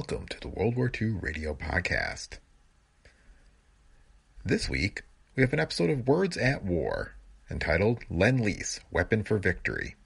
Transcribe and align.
Welcome 0.00 0.28
to 0.28 0.40
the 0.40 0.48
World 0.48 0.76
War 0.76 0.90
II 0.98 1.08
Radio 1.20 1.52
Podcast. 1.52 2.38
This 4.42 4.66
week, 4.66 5.02
we 5.36 5.42
have 5.42 5.52
an 5.52 5.60
episode 5.60 5.90
of 5.90 6.08
Words 6.08 6.38
at 6.38 6.64
War 6.64 7.16
entitled 7.50 7.98
Lend 8.08 8.40
Lease 8.40 8.80
Weapon 8.90 9.24
for 9.24 9.36
Victory. 9.36 9.96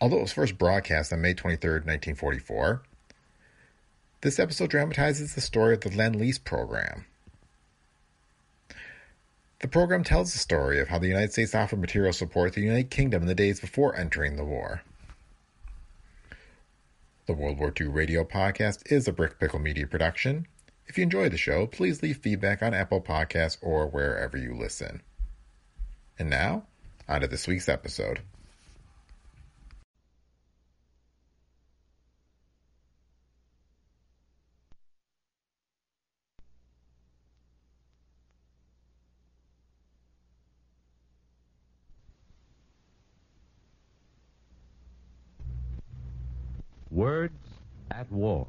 Although 0.00 0.18
it 0.18 0.22
was 0.22 0.32
first 0.32 0.58
broadcast 0.58 1.12
on 1.12 1.20
May 1.20 1.34
23, 1.34 1.70
1944, 1.70 2.82
this 4.22 4.40
episode 4.40 4.70
dramatizes 4.70 5.36
the 5.36 5.40
story 5.40 5.74
of 5.74 5.82
the 5.82 5.96
Lend 5.96 6.16
Lease 6.16 6.38
program. 6.38 7.06
The 9.60 9.68
program 9.68 10.02
tells 10.02 10.32
the 10.32 10.40
story 10.40 10.80
of 10.80 10.88
how 10.88 10.98
the 10.98 11.06
United 11.06 11.30
States 11.30 11.54
offered 11.54 11.80
material 11.80 12.12
support 12.12 12.54
to 12.54 12.60
the 12.60 12.66
United 12.66 12.90
Kingdom 12.90 13.22
in 13.22 13.28
the 13.28 13.36
days 13.36 13.60
before 13.60 13.94
entering 13.94 14.34
the 14.34 14.44
war. 14.44 14.82
The 17.26 17.32
World 17.32 17.58
War 17.58 17.74
II 17.78 17.88
Radio 17.88 18.22
Podcast 18.22 18.88
is 18.92 19.08
a 19.08 19.12
Brick 19.12 19.40
Pickle 19.40 19.58
Media 19.58 19.84
production. 19.88 20.46
If 20.86 20.96
you 20.96 21.02
enjoy 21.02 21.28
the 21.28 21.36
show, 21.36 21.66
please 21.66 22.00
leave 22.00 22.18
feedback 22.18 22.62
on 22.62 22.72
Apple 22.72 23.00
Podcasts 23.00 23.58
or 23.60 23.88
wherever 23.88 24.36
you 24.36 24.54
listen. 24.54 25.02
And 26.20 26.30
now, 26.30 26.68
on 27.08 27.22
to 27.22 27.26
this 27.26 27.48
week's 27.48 27.68
episode. 27.68 28.20
Words 46.96 47.34
at 47.90 48.10
War. 48.10 48.46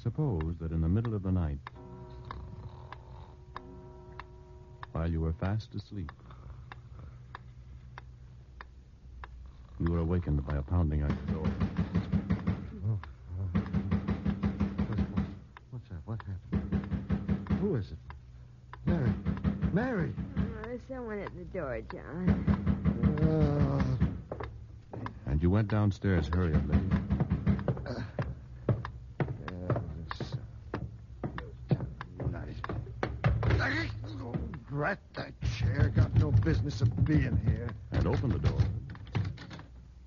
Suppose 0.00 0.54
that 0.60 0.70
in 0.70 0.80
the 0.80 0.88
middle 0.88 1.16
of 1.16 1.24
the 1.24 1.32
night, 1.32 1.58
while 4.92 5.10
you 5.10 5.20
were 5.20 5.32
fast 5.32 5.74
asleep, 5.74 6.12
you 9.80 9.92
were 9.92 10.01
awakened 10.12 10.46
by 10.46 10.56
a 10.56 10.60
pounding 10.60 11.00
at 11.00 11.08
the 11.08 11.32
door. 11.32 11.46
Oh, 12.86 12.98
oh. 13.40 13.60
What's 15.70 15.88
that? 15.88 16.00
What 16.04 16.20
happened? 16.52 17.48
Who 17.62 17.76
is 17.76 17.92
it? 17.92 17.96
Mary. 18.84 19.10
Mary! 19.72 20.12
Oh, 20.36 20.42
there's 20.64 20.80
someone 20.86 21.18
at 21.20 21.30
the 21.34 21.44
door, 21.44 21.80
John. 21.90 22.44
Oh, 23.22 23.80
And 25.30 25.42
you 25.42 25.48
went 25.48 25.68
downstairs 25.68 26.28
hurriedly. 26.30 26.76
nice. 32.30 33.88
Oh, 34.20 34.34
Drat 34.68 34.98
that 35.14 35.32
chair. 35.56 35.90
Got 35.96 36.14
no 36.16 36.30
business 36.30 36.82
of 36.82 37.04
being 37.06 37.40
here. 37.46 37.70
and 37.92 38.06
opened 38.06 38.32
the 38.32 38.38
door 38.40 38.58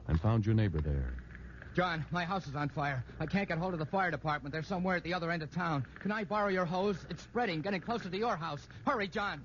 and 0.07 0.21
found 0.45 0.57
your 0.57 0.63
neighbor 0.63 0.81
there. 0.81 1.13
John, 1.75 2.05
my 2.11 2.23
house 2.23 2.47
is 2.47 2.55
on 2.55 2.69
fire. 2.69 3.03
I 3.19 3.25
can't 3.25 3.47
get 3.49 3.57
hold 3.57 3.73
of 3.73 3.79
the 3.79 3.85
fire 3.85 4.11
department. 4.11 4.53
They're 4.53 4.63
somewhere 4.63 4.95
at 4.95 5.03
the 5.03 5.13
other 5.13 5.29
end 5.29 5.43
of 5.43 5.51
town. 5.51 5.85
Can 5.99 6.11
I 6.11 6.23
borrow 6.23 6.49
your 6.49 6.65
hose? 6.65 6.97
It's 7.09 7.21
spreading, 7.23 7.61
getting 7.61 7.81
closer 7.81 8.09
to 8.09 8.17
your 8.17 8.37
house. 8.37 8.65
Hurry, 8.85 9.07
John. 9.07 9.43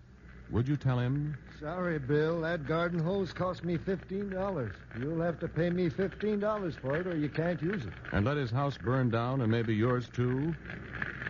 Would 0.50 0.68
you 0.68 0.76
tell 0.76 0.98
him? 0.98 1.36
Sorry, 1.60 1.98
Bill. 1.98 2.40
That 2.40 2.66
garden 2.66 2.98
hose 3.00 3.32
cost 3.32 3.64
me 3.64 3.78
$15. 3.78 4.72
You'll 4.98 5.20
have 5.20 5.38
to 5.40 5.48
pay 5.48 5.70
me 5.70 5.88
$15 5.88 6.80
for 6.80 6.96
it, 6.96 7.06
or 7.06 7.16
you 7.16 7.28
can't 7.28 7.60
use 7.62 7.84
it. 7.84 7.92
And 8.12 8.24
let 8.24 8.36
his 8.36 8.50
house 8.50 8.76
burn 8.78 9.10
down 9.10 9.40
and 9.40 9.50
maybe 9.50 9.74
yours 9.74 10.08
too? 10.12 10.54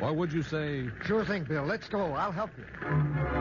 Or 0.01 0.13
would 0.13 0.33
you 0.33 0.43
say, 0.43 0.89
Sure 1.05 1.25
thing, 1.25 1.45
Bill. 1.45 1.65
Let's 1.65 1.89
go. 1.89 2.13
I'll 2.13 2.33
help 2.33 2.51
you. 2.59 3.40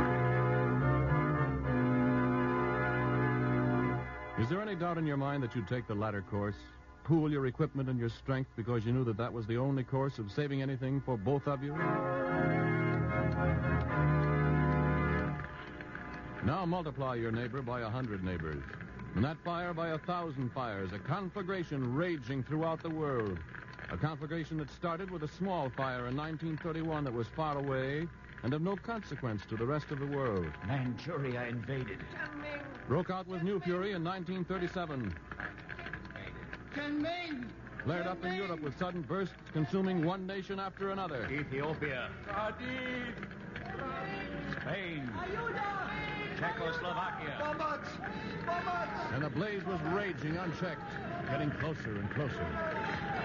Is 4.40 4.48
there 4.48 4.62
any 4.62 4.76
doubt 4.76 4.98
in 4.98 5.06
your 5.06 5.18
mind 5.18 5.44
that 5.44 5.56
you'd 5.56 5.68
take 5.68 5.86
the 5.88 5.96
latter 5.96 6.22
course? 6.22 6.56
Pool 7.04 7.32
your 7.32 7.48
equipment 7.48 7.90
and 7.90 8.00
your 8.00 8.10
strength 8.10 8.50
because 8.56 8.86
you 8.86 8.94
knew 8.94 9.04
that 9.04 9.18
that 9.18 9.34
was 9.34 9.46
the 9.48 9.58
only 9.58 9.84
course 9.84 10.18
of 10.18 10.32
saving 10.32 10.62
anything 10.62 11.02
for 11.02 11.18
both 11.18 11.48
of 11.48 11.64
you? 11.64 11.74
Now 16.46 16.66
multiply 16.66 17.16
your 17.16 17.32
neighbor 17.32 17.62
by 17.62 17.82
a 17.82 17.90
hundred 17.90 18.24
neighbors. 18.24 18.64
And 19.16 19.24
that 19.26 19.38
fire 19.44 19.74
by 19.74 19.90
a 19.90 19.98
thousand 19.98 20.52
fires, 20.54 20.94
a 20.94 21.00
conflagration 21.00 21.96
raging 21.96 22.44
throughout 22.44 22.82
the 22.82 22.90
world. 22.90 23.38
A 23.92 23.98
conflagration 23.98 24.58
that 24.60 24.70
started 24.70 25.12
with 25.12 25.24
a 25.24 25.28
small 25.28 25.70
fire 25.76 26.08
in 26.08 26.16
1931 26.16 27.04
that 27.04 27.14
was 27.14 27.28
far 27.36 27.58
away 27.58 28.08
and 28.44 28.54
of 28.54 28.62
no 28.62 28.76
consequence 28.76 29.42
to 29.50 29.58
the 29.58 29.66
rest 29.66 29.92
of 29.92 30.00
the 30.00 30.06
world. 30.06 30.48
Manchuria 30.68 31.48
invaded. 31.48 31.98
Broke 32.88 33.10
out 33.10 33.28
with 33.28 33.44
new 33.44 33.60
fury 33.60 33.92
in 33.92 34.04
1937. 34.04 35.14
Flared 37.84 38.08
up 38.08 38.24
in 38.26 38.36
Europe 38.36 38.62
with 38.62 38.78
sudden 38.78 39.02
bursts 39.02 39.36
consuming 39.54 40.06
one 40.06 40.28
nation 40.28 40.60
after 40.60 40.92
another. 40.92 41.30
Ethiopia. 41.32 42.10
Spain. 44.62 45.10
Czechoslovakia. 46.38 47.36
And 49.14 49.24
the 49.24 49.30
blaze 49.30 49.66
was 49.66 49.80
raging 49.94 50.38
unchecked, 50.38 50.82
getting 51.30 51.52
closer 51.52 51.96
and 51.96 52.10
closer. 52.12 53.19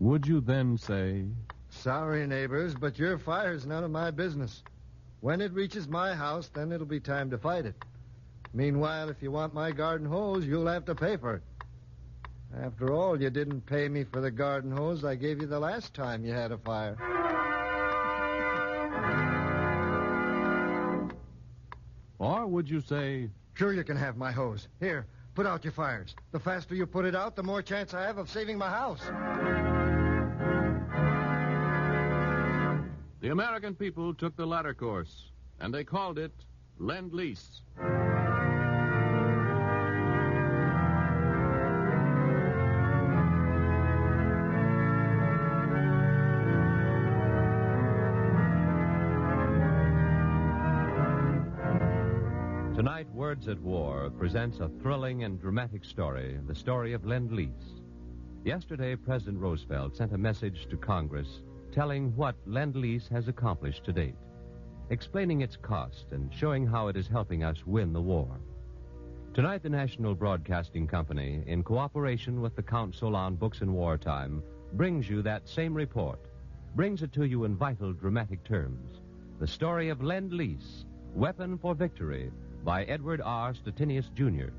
Would 0.00 0.26
you 0.26 0.40
then 0.40 0.78
say, 0.78 1.26
Sorry, 1.68 2.26
neighbors, 2.26 2.74
but 2.74 2.98
your 2.98 3.18
fire's 3.18 3.66
none 3.66 3.84
of 3.84 3.90
my 3.90 4.10
business. 4.10 4.62
When 5.20 5.42
it 5.42 5.52
reaches 5.52 5.86
my 5.86 6.14
house, 6.14 6.48
then 6.48 6.72
it'll 6.72 6.86
be 6.86 7.00
time 7.00 7.30
to 7.30 7.38
fight 7.38 7.66
it. 7.66 7.76
Meanwhile, 8.54 9.10
if 9.10 9.22
you 9.22 9.30
want 9.30 9.54
my 9.54 9.70
garden 9.70 10.06
hose, 10.06 10.46
you'll 10.46 10.66
have 10.66 10.86
to 10.86 10.94
pay 10.94 11.18
for 11.18 11.34
it. 11.36 11.42
After 12.62 12.92
all, 12.92 13.20
you 13.20 13.28
didn't 13.28 13.66
pay 13.66 13.88
me 13.88 14.04
for 14.04 14.20
the 14.20 14.30
garden 14.30 14.72
hose 14.72 15.04
I 15.04 15.14
gave 15.14 15.40
you 15.40 15.46
the 15.46 15.60
last 15.60 15.94
time 15.94 16.24
you 16.24 16.32
had 16.32 16.50
a 16.50 16.58
fire. 16.58 16.96
or 22.18 22.46
would 22.46 22.68
you 22.68 22.80
say, 22.80 23.28
Sure, 23.52 23.74
you 23.74 23.84
can 23.84 23.96
have 23.96 24.16
my 24.16 24.32
hose. 24.32 24.68
Here, 24.80 25.06
put 25.34 25.46
out 25.46 25.64
your 25.64 25.72
fires. 25.74 26.14
The 26.32 26.40
faster 26.40 26.74
you 26.74 26.86
put 26.86 27.04
it 27.04 27.14
out, 27.14 27.36
the 27.36 27.42
more 27.42 27.60
chance 27.60 27.92
I 27.92 28.02
have 28.02 28.16
of 28.16 28.30
saving 28.30 28.56
my 28.56 28.70
house. 28.70 29.02
The 33.20 33.30
American 33.30 33.74
people 33.74 34.14
took 34.14 34.34
the 34.36 34.46
latter 34.46 34.72
course, 34.72 35.30
and 35.60 35.74
they 35.74 35.84
called 35.84 36.18
it 36.18 36.32
Lend 36.78 37.12
Lease. 37.12 37.60
Tonight, 52.74 53.06
Words 53.12 53.48
at 53.48 53.60
War 53.60 54.10
presents 54.18 54.60
a 54.60 54.70
thrilling 54.80 55.24
and 55.24 55.38
dramatic 55.38 55.84
story, 55.84 56.38
the 56.46 56.54
story 56.54 56.94
of 56.94 57.04
Lend 57.04 57.32
Lease. 57.32 57.50
Yesterday, 58.46 58.96
President 58.96 59.38
Roosevelt 59.38 59.94
sent 59.94 60.14
a 60.14 60.18
message 60.18 60.66
to 60.70 60.78
Congress 60.78 61.42
telling 61.72 62.14
what 62.16 62.36
Lend 62.46 62.76
Lease 62.76 63.08
has 63.08 63.28
accomplished 63.28 63.84
to 63.84 63.92
date, 63.92 64.16
explaining 64.90 65.40
its 65.40 65.56
cost 65.56 66.06
and 66.12 66.32
showing 66.34 66.66
how 66.66 66.88
it 66.88 66.96
is 66.96 67.06
helping 67.06 67.44
us 67.44 67.66
win 67.66 67.92
the 67.92 68.00
war. 68.00 68.40
Tonight, 69.32 69.62
the 69.62 69.68
National 69.68 70.14
Broadcasting 70.14 70.86
Company, 70.88 71.42
in 71.46 71.62
cooperation 71.62 72.40
with 72.40 72.56
the 72.56 72.62
Council 72.62 73.14
on 73.14 73.36
Books 73.36 73.60
in 73.60 73.72
Wartime, 73.72 74.42
brings 74.72 75.08
you 75.08 75.22
that 75.22 75.48
same 75.48 75.72
report, 75.72 76.18
brings 76.74 77.02
it 77.02 77.12
to 77.12 77.24
you 77.24 77.44
in 77.44 77.56
vital 77.56 77.92
dramatic 77.92 78.42
terms. 78.44 79.00
The 79.38 79.46
story 79.46 79.88
of 79.88 80.02
Lend 80.02 80.32
Lease, 80.32 80.84
Weapon 81.14 81.58
for 81.58 81.74
Victory, 81.74 82.30
by 82.64 82.84
Edward 82.84 83.20
R. 83.24 83.54
Stettinius, 83.54 84.12
Jr. 84.14 84.52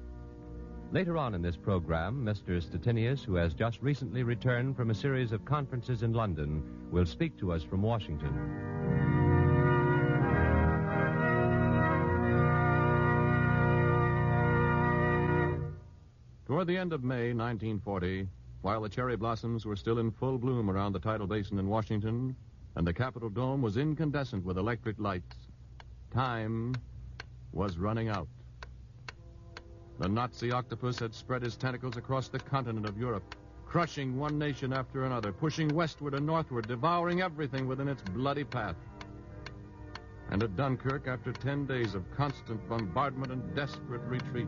Later 0.94 1.18
on 1.18 1.34
in 1.36 1.42
this 1.42 1.56
program, 1.56 2.22
Mr. 2.22 2.62
Stettinius, 2.62 3.24
who 3.24 3.36
has 3.36 3.54
just 3.54 3.82
recently 3.82 4.24
returned 4.24 4.76
from 4.76 4.90
a 4.90 4.94
series 4.94 5.32
of 5.32 5.46
conferences 5.46 6.04
in 6.04 6.12
London, 6.12 6.62
will 6.92 7.06
speak 7.06 7.38
to 7.38 7.54
us 7.54 7.64
from 7.64 7.82
Washington. 7.82 8.28
Toward 16.46 16.68
the 16.68 16.76
end 16.76 16.92
of 16.92 17.06
May 17.06 17.32
1940, 17.32 18.28
while 18.62 18.82
the 18.82 18.90
cherry 18.90 19.16
blossoms 19.16 19.66
were 19.66 19.78
still 19.78 20.00
in 20.00 20.12
full 20.12 20.38
bloom 20.38 20.70
around 20.70 20.92
the 20.92 21.00
tidal 21.00 21.26
basin 21.26 21.58
in 21.58 21.70
Washington, 21.70 22.36
and 22.76 22.86
the 22.86 22.94
Capitol 22.94 23.30
dome 23.30 23.62
was 23.62 23.78
incandescent 23.78 24.44
with 24.44 24.58
electric 24.58 25.00
lights, 25.00 25.38
time 26.14 26.76
was 27.54 27.78
running 27.78 28.10
out. 28.10 28.28
The 30.02 30.10
Nazi 30.10 30.52
octopus 30.52 30.98
had 30.98 31.14
spread 31.14 31.44
his 31.44 31.56
tentacles 31.56 31.96
across 31.96 32.28
the 32.28 32.40
continent 32.40 32.88
of 32.88 32.98
Europe, 32.98 33.36
crushing 33.68 34.18
one 34.18 34.40
nation 34.40 34.74
after 34.74 35.06
another, 35.06 35.32
pushing 35.32 35.76
westward 35.76 36.16
and 36.16 36.26
northward, 36.26 36.68
devouring 36.68 37.22
everything 37.22 37.68
within 37.68 37.88
its 37.88 38.02
bloody 38.02 38.44
path. 38.44 38.78
And 40.32 40.42
at 40.42 40.56
Dunkirk, 40.56 41.08
after 41.08 41.32
ten 41.34 41.68
days 41.68 41.94
of 41.94 42.10
constant 42.18 42.68
bombardment 42.68 43.32
and 43.32 43.56
desperate 43.56 44.02
retreat, 44.06 44.48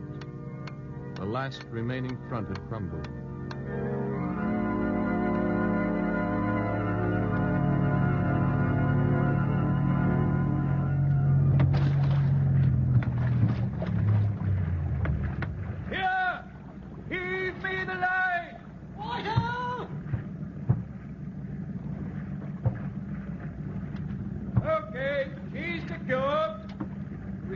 the 1.14 1.24
last 1.24 1.62
remaining 1.70 2.18
front 2.28 2.48
had 2.48 2.58
crumbled. 2.66 3.06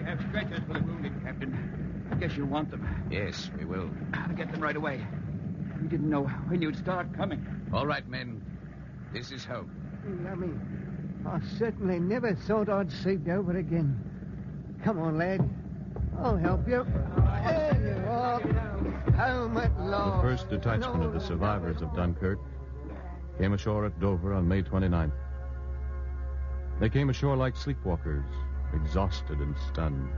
Have 0.09 0.25
stretchers 0.29 0.61
for 0.67 0.73
the 0.75 0.81
wounded, 0.81 1.13
Captain. 1.23 2.09
I 2.11 2.15
guess 2.15 2.37
you'll 2.37 2.49
want 2.49 2.71
them. 2.71 2.87
Yes, 3.11 3.51
we 3.59 3.65
will. 3.65 3.91
I'll 4.15 4.35
get 4.35 4.51
them 4.51 4.61
right 4.61 4.77
away. 4.77 5.07
We 5.83 5.89
didn't 5.89 6.09
know 6.09 6.25
when 6.25 6.63
you'd 6.63 6.77
start 6.77 7.15
coming. 7.15 7.45
All 7.73 7.87
right, 7.87 8.09
men. 8.09 8.43
This 9.13 9.31
is 9.31 9.45
hope. 9.45 9.69
Lummy, 10.25 10.53
I 11.27 11.41
certainly 11.59 12.01
never 12.01 12.35
thought 12.35 12.69
I'd 12.69 12.91
see 12.91 13.17
Dover 13.17 13.59
again. 13.59 13.99
Come 14.83 14.99
on, 14.99 15.19
lad. 15.19 15.49
I'll 16.19 16.37
help 16.37 16.67
you. 16.67 16.87
There 17.45 17.99
you 18.03 18.11
are. 18.11 18.41
Home 19.19 19.57
at 19.59 19.77
The 19.77 20.23
first 20.23 20.49
detachment 20.49 21.05
of 21.05 21.13
the 21.13 21.21
survivors 21.21 21.83
of 21.83 21.95
Dunkirk 21.95 22.39
came 23.39 23.53
ashore 23.53 23.85
at 23.85 24.01
Dover 24.01 24.33
on 24.33 24.49
May 24.49 24.63
29th. 24.63 25.13
They 26.81 26.89
came 26.89 27.11
ashore 27.11 27.37
like 27.37 27.55
sleepwalkers, 27.55 28.25
exhausted 28.75 29.39
and 29.41 29.55
stunned. 29.69 30.11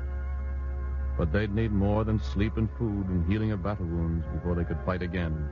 But 1.16 1.32
they'd 1.32 1.54
need 1.54 1.72
more 1.72 2.04
than 2.04 2.20
sleep 2.20 2.56
and 2.56 2.68
food 2.78 3.08
and 3.08 3.30
healing 3.30 3.52
of 3.52 3.62
battle 3.62 3.86
wounds 3.86 4.26
before 4.32 4.54
they 4.54 4.64
could 4.64 4.80
fight 4.84 5.02
again. 5.02 5.48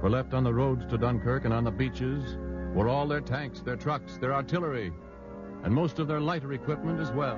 For 0.00 0.10
left 0.10 0.34
on 0.34 0.44
the 0.44 0.52
roads 0.52 0.84
to 0.86 0.98
Dunkirk 0.98 1.44
and 1.44 1.54
on 1.54 1.64
the 1.64 1.70
beaches 1.70 2.36
were 2.74 2.88
all 2.88 3.06
their 3.06 3.20
tanks, 3.20 3.60
their 3.60 3.76
trucks, 3.76 4.18
their 4.18 4.34
artillery, 4.34 4.92
and 5.62 5.72
most 5.72 5.98
of 5.98 6.08
their 6.08 6.20
lighter 6.20 6.52
equipment 6.52 7.00
as 7.00 7.10
well. 7.12 7.36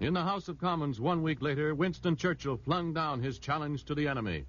In 0.00 0.14
the 0.14 0.22
House 0.22 0.48
of 0.48 0.58
Commons 0.58 0.98
one 0.98 1.22
week 1.22 1.42
later, 1.42 1.74
Winston 1.74 2.16
Churchill 2.16 2.56
flung 2.56 2.94
down 2.94 3.22
his 3.22 3.38
challenge 3.38 3.84
to 3.84 3.94
the 3.94 4.08
enemy. 4.08 4.46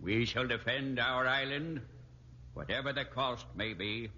We 0.00 0.24
shall 0.24 0.48
defend 0.48 0.98
our 0.98 1.26
island, 1.28 1.82
whatever 2.54 2.92
the 2.92 3.04
cost 3.04 3.46
may 3.54 3.74
be. 3.74 4.10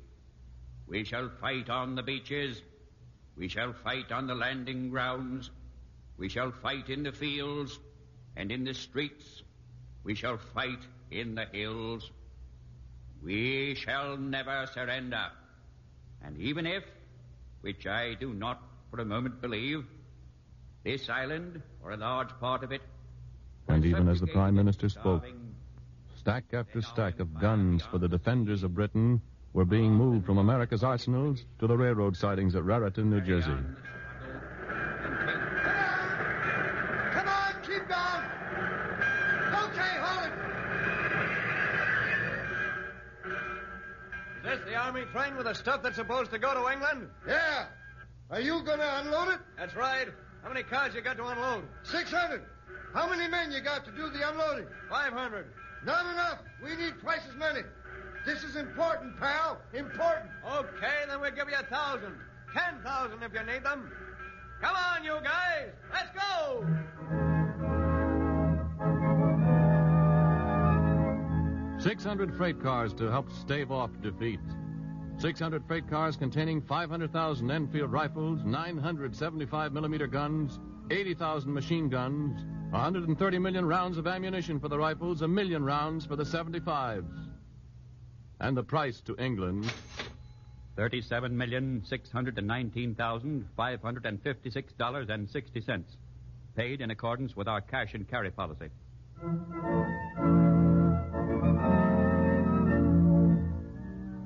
We 0.86 1.04
shall 1.04 1.31
fight 1.40 1.70
on 1.70 1.94
the 1.94 2.02
beaches. 2.02 2.62
We 3.36 3.48
shall 3.48 3.72
fight 3.72 4.12
on 4.12 4.26
the 4.26 4.34
landing 4.34 4.90
grounds. 4.90 5.50
We 6.16 6.28
shall 6.28 6.52
fight 6.52 6.88
in 6.88 7.02
the 7.02 7.12
fields 7.12 7.78
and 8.36 8.52
in 8.52 8.64
the 8.64 8.75
streets. 8.75 9.42
We 10.04 10.14
shall 10.14 10.38
fight 10.38 10.86
in 11.10 11.34
the 11.34 11.46
hills. 11.46 12.10
We 13.22 13.75
shall 13.75 14.16
never 14.16 14.66
surrender. 14.72 15.31
And 16.22 16.38
even 16.38 16.66
if, 16.66 16.84
which 17.62 17.86
I 17.86 18.14
do 18.14 18.32
not 18.34 18.62
for 18.90 19.00
a 19.00 19.04
moment 19.04 19.40
believe, 19.40 19.84
this 20.84 21.08
island, 21.08 21.62
or 21.82 21.92
a 21.92 21.96
large 21.96 22.28
part 22.38 22.62
of 22.62 22.70
it, 22.70 22.82
And 23.69 23.84
even 23.86 24.08
as 24.08 24.20
the 24.20 24.26
Prime 24.26 24.54
Minister 24.54 24.90
spoke, 24.90 25.25
stack 26.19 26.44
after 26.52 26.82
stack 26.82 27.19
of 27.19 27.40
guns 27.40 27.82
for 27.82 27.98
the 27.98 28.08
defenders 28.08 28.62
of 28.62 28.75
Britain 28.75 29.22
were 29.55 29.65
being 29.65 29.95
moved 29.95 30.27
from 30.27 30.37
America's 30.39 30.83
arsenals 30.83 31.47
to 31.61 31.67
the 31.69 31.77
railroad 31.77 32.17
sidings 32.17 32.56
at 32.56 32.65
Raritan, 32.65 33.09
New 33.09 33.21
Jersey. 33.21 33.55
Come 37.12 37.29
on, 37.29 37.55
keep 37.62 37.89
going. 37.89 38.25
Okay, 39.65 39.95
hold 40.03 40.27
it. 40.27 40.33
Is 44.39 44.45
this 44.45 44.61
the 44.67 44.75
army 44.75 45.05
train 45.12 45.37
with 45.37 45.47
the 45.47 45.55
stuff 45.55 45.83
that's 45.85 45.97
supposed 45.97 46.33
to 46.33 46.39
go 46.39 46.53
to 46.53 46.73
England? 46.73 47.09
Yeah. 47.27 47.67
Are 48.31 48.41
you 48.41 48.61
going 48.65 48.81
to 48.81 48.99
unload 49.01 49.35
it? 49.35 49.41
That's 49.56 49.77
right. 49.77 50.09
How 50.43 50.49
many 50.49 50.65
cars 50.65 50.95
you 50.95 51.01
got 51.01 51.17
to 51.17 51.27
unload? 51.27 51.65
600. 51.85 52.43
How 52.93 53.08
many 53.08 53.29
men 53.29 53.53
you 53.53 53.61
got 53.61 53.84
to 53.84 53.93
do 53.93 54.11
the 54.11 54.29
unloading? 54.29 54.67
500. 54.91 55.46
Not 55.84 56.13
enough. 56.13 56.39
We 56.63 56.75
need 56.75 56.94
twice 57.01 57.20
as 57.29 57.37
many. 57.37 57.61
This 58.24 58.43
is 58.43 58.56
important, 58.56 59.19
pal. 59.20 59.58
Important. 59.74 60.31
Okay, 60.50 61.04
then 61.08 61.20
we'll 61.20 61.31
give 61.31 61.48
you 61.48 61.56
a 61.60 61.64
thousand. 61.64 62.14
Ten 62.54 62.81
thousand 62.82 63.22
if 63.22 63.32
you 63.34 63.40
need 63.52 63.64
them. 63.64 63.90
Come 64.62 64.76
on, 64.76 65.04
you 65.04 65.19
guys. 65.22 65.70
Let's 65.93 66.10
go. 66.14 66.66
Six 71.78 72.02
hundred 72.02 72.34
freight 72.36 72.62
cars 72.62 72.94
to 72.94 73.10
help 73.10 73.31
stave 73.31 73.70
off 73.70 73.90
defeat. 74.00 74.40
600 75.19 75.64
freight 75.66 75.88
cars 75.88 76.16
containing 76.16 76.60
500,000 76.60 77.50
Enfield 77.50 77.93
rifles, 77.93 78.40
975 78.44 79.72
millimeter 79.72 80.08
guns, 80.08 80.58
80,000 80.90 81.52
machine 81.52 81.88
guns, 81.88 82.44
130 82.70 83.38
million 83.38 83.64
rounds 83.64 83.96
of 83.96 84.08
ammunition 84.08 84.58
for 84.58 84.69
the 84.69 84.76
rifles, 84.76 85.22
a 85.22 85.28
million 85.28 85.64
rounds 85.64 86.04
for 86.04 86.16
the 86.16 86.24
75s. 86.24 87.23
And 88.44 88.55
the 88.55 88.63
price 88.63 89.01
to 89.06 89.17
England 89.17 89.72
thirty-seven 90.77 91.34
million 91.34 91.82
six 91.89 92.10
hundred 92.10 92.36
and 92.36 92.46
nineteen 92.46 92.94
thousand 92.94 93.48
five 93.56 93.81
hundred 93.81 94.05
and 94.05 94.22
fifty-six 94.22 94.70
dollars 94.74 95.08
and 95.08 95.27
sixty 95.31 95.63
cents, 95.63 95.96
paid 96.55 96.82
in 96.82 96.91
accordance 96.91 97.34
with 97.34 97.48
our 97.48 97.63
cash 97.63 97.94
and 97.94 98.06
carry 98.06 98.31
policy. 98.31 98.69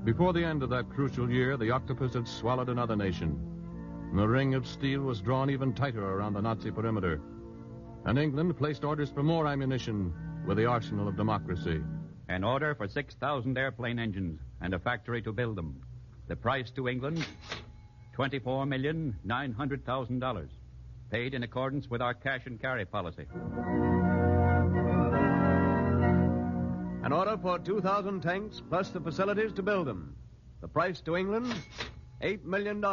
Before 0.05 0.33
the 0.33 0.45
end 0.45 0.65
of 0.65 0.71
that 0.71 0.91
crucial 0.91 1.31
year, 1.31 1.57
the 1.57 1.71
octopus 1.71 2.15
had 2.15 2.27
swallowed 2.27 2.71
another 2.71 2.97
nation. 2.97 3.39
And 4.11 4.19
the 4.19 4.27
ring 4.27 4.57
of 4.57 4.67
steel 4.67 5.03
was 5.03 5.21
drawn 5.21 5.49
even 5.49 5.73
tighter 5.73 6.05
around 6.05 6.33
the 6.33 6.43
Nazi 6.43 6.73
perimeter. 6.73 7.21
And 8.05 8.19
England 8.19 8.57
placed 8.59 8.83
orders 8.83 9.11
for 9.11 9.23
more 9.23 9.47
ammunition 9.47 10.13
with 10.45 10.57
the 10.57 10.67
arsenal 10.67 11.07
of 11.07 11.17
democracy. 11.17 11.81
An 12.29 12.45
order 12.45 12.75
for 12.75 12.87
6,000 12.87 13.57
airplane 13.57 13.99
engines 13.99 14.39
and 14.61 14.75
a 14.75 14.79
factory 14.79 15.23
to 15.23 15.33
build 15.33 15.57
them. 15.57 15.81
The 16.27 16.37
price 16.37 16.71
to 16.73 16.87
England, 16.87 17.27
$24,900,000, 18.17 20.49
paid 21.11 21.33
in 21.33 21.43
accordance 21.43 21.89
with 21.89 22.03
our 22.03 22.13
cash 22.13 22.43
and 22.45 22.61
carry 22.61 22.85
policy. 22.85 23.25
An 27.03 27.13
order 27.13 27.39
for 27.41 27.59
2,000 27.59 28.21
tanks 28.21 28.61
plus 28.69 28.91
the 28.91 29.01
facilities 29.01 29.55
to 29.55 29.63
build 29.63 29.87
them. 29.87 30.15
The 30.61 30.69
price 30.69 31.01
to 31.03 31.17
England, 31.17 31.51
$8 32.23 32.45
million, 32.45 32.85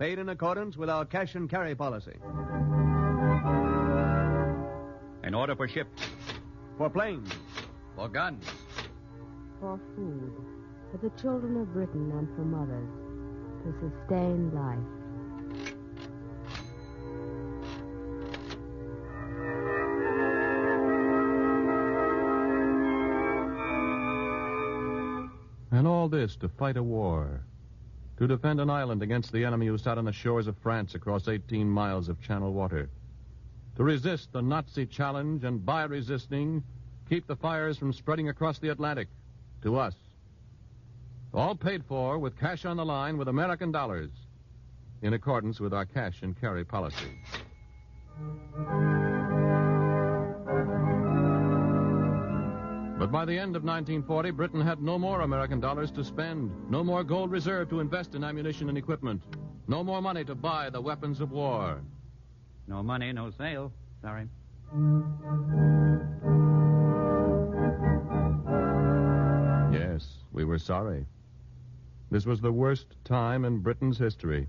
paid 0.00 0.18
in 0.18 0.30
accordance 0.30 0.76
with 0.76 0.90
our 0.90 1.04
cash 1.04 1.36
and 1.36 1.48
carry 1.48 1.76
policy. 1.76 2.18
An 5.22 5.32
order 5.32 5.54
for 5.54 5.68
ships. 5.68 6.02
For 6.76 6.90
planes. 6.90 7.30
For 7.94 8.08
guns. 8.08 8.44
For 9.64 9.80
food. 9.96 10.32
For 10.92 10.98
the 10.98 11.08
children 11.18 11.56
of 11.56 11.72
Britain 11.72 12.12
and 12.12 12.28
for 12.36 12.42
mothers. 12.42 12.86
To 13.62 13.72
sustain 13.80 14.52
life. 14.52 14.78
And 25.72 25.88
all 25.88 26.10
this 26.10 26.36
to 26.36 26.50
fight 26.50 26.76
a 26.76 26.82
war. 26.82 27.40
To 28.18 28.26
defend 28.26 28.60
an 28.60 28.68
island 28.68 29.02
against 29.02 29.32
the 29.32 29.46
enemy 29.46 29.68
who 29.68 29.78
sat 29.78 29.96
on 29.96 30.04
the 30.04 30.12
shores 30.12 30.46
of 30.46 30.58
France 30.58 30.94
across 30.94 31.26
18 31.26 31.66
miles 31.66 32.10
of 32.10 32.20
channel 32.20 32.52
water. 32.52 32.90
To 33.76 33.82
resist 33.82 34.30
the 34.30 34.42
Nazi 34.42 34.84
challenge 34.84 35.42
and 35.42 35.64
by 35.64 35.84
resisting, 35.84 36.62
keep 37.08 37.26
the 37.26 37.36
fires 37.36 37.78
from 37.78 37.94
spreading 37.94 38.28
across 38.28 38.58
the 38.58 38.68
Atlantic 38.68 39.08
to 39.64 39.78
us. 39.78 39.94
All 41.32 41.56
paid 41.56 41.84
for 41.84 42.18
with 42.18 42.38
cash 42.38 42.64
on 42.64 42.76
the 42.76 42.84
line 42.84 43.18
with 43.18 43.26
American 43.26 43.72
dollars 43.72 44.10
in 45.02 45.14
accordance 45.14 45.58
with 45.58 45.74
our 45.74 45.84
cash 45.84 46.22
and 46.22 46.38
carry 46.40 46.64
policy. 46.64 47.18
But 52.98 53.10
by 53.10 53.24
the 53.24 53.36
end 53.36 53.56
of 53.56 53.64
1940, 53.64 54.30
Britain 54.30 54.60
had 54.60 54.80
no 54.80 54.98
more 54.98 55.22
American 55.22 55.60
dollars 55.60 55.90
to 55.92 56.04
spend, 56.04 56.52
no 56.70 56.84
more 56.84 57.02
gold 57.02 57.30
reserve 57.32 57.68
to 57.70 57.80
invest 57.80 58.14
in 58.14 58.22
ammunition 58.22 58.68
and 58.68 58.78
equipment, 58.78 59.22
no 59.66 59.82
more 59.82 60.00
money 60.00 60.24
to 60.24 60.34
buy 60.34 60.70
the 60.70 60.80
weapons 60.80 61.20
of 61.20 61.32
war. 61.32 61.80
No 62.68 62.82
money, 62.82 63.12
no 63.12 63.30
sale. 63.36 63.72
Sorry. 64.00 64.28
We 70.34 70.44
were 70.44 70.58
sorry. 70.58 71.06
This 72.10 72.26
was 72.26 72.40
the 72.40 72.52
worst 72.52 72.86
time 73.04 73.44
in 73.44 73.60
Britain's 73.60 73.96
history. 73.96 74.48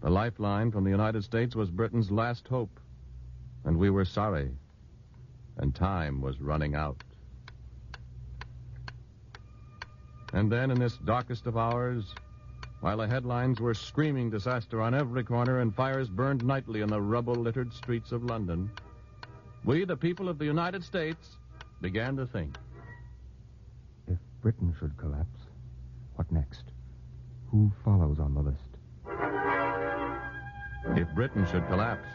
The 0.00 0.08
lifeline 0.08 0.70
from 0.70 0.84
the 0.84 0.90
United 0.90 1.24
States 1.24 1.56
was 1.56 1.70
Britain's 1.70 2.10
last 2.10 2.46
hope. 2.46 2.80
And 3.64 3.76
we 3.76 3.90
were 3.90 4.04
sorry. 4.04 4.50
And 5.56 5.74
time 5.74 6.20
was 6.20 6.40
running 6.40 6.74
out. 6.74 7.02
And 10.32 10.50
then, 10.50 10.70
in 10.70 10.78
this 10.78 10.96
darkest 10.98 11.46
of 11.46 11.56
hours, 11.56 12.14
while 12.80 12.98
the 12.98 13.06
headlines 13.06 13.60
were 13.60 13.74
screaming 13.74 14.30
disaster 14.30 14.80
on 14.80 14.94
every 14.94 15.24
corner 15.24 15.60
and 15.60 15.74
fires 15.74 16.08
burned 16.08 16.44
nightly 16.44 16.82
in 16.82 16.88
the 16.88 17.00
rubble 17.00 17.34
littered 17.34 17.72
streets 17.72 18.12
of 18.12 18.24
London, 18.24 18.70
we, 19.64 19.84
the 19.84 19.96
people 19.96 20.28
of 20.28 20.38
the 20.38 20.44
United 20.44 20.84
States, 20.84 21.36
began 21.80 22.16
to 22.16 22.26
think. 22.26 22.56
If 24.44 24.52
Britain 24.52 24.76
should 24.78 24.94
collapse, 24.98 25.40
what 26.16 26.30
next? 26.30 26.64
Who 27.50 27.72
follows 27.82 28.18
on 28.18 28.34
the 28.34 28.42
list? 28.42 28.76
If 31.00 31.08
Britain 31.14 31.46
should 31.50 31.66
collapse. 31.68 32.06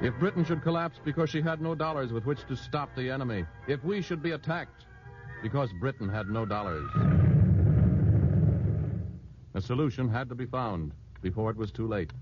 If 0.00 0.14
Britain 0.20 0.44
should 0.44 0.62
collapse 0.62 1.00
because 1.04 1.28
she 1.28 1.40
had 1.40 1.60
no 1.60 1.74
dollars 1.74 2.12
with 2.12 2.24
which 2.24 2.46
to 2.46 2.54
stop 2.54 2.94
the 2.94 3.10
enemy. 3.10 3.46
If 3.66 3.82
we 3.82 4.00
should 4.00 4.22
be 4.22 4.30
attacked 4.30 4.84
because 5.42 5.70
Britain 5.80 6.08
had 6.08 6.28
no 6.28 6.46
dollars. 6.46 6.88
A 9.54 9.60
solution 9.60 10.08
had 10.08 10.28
to 10.28 10.36
be 10.36 10.46
found 10.46 10.92
before 11.20 11.50
it 11.50 11.56
was 11.56 11.72
too 11.72 11.88
late. 11.88 12.12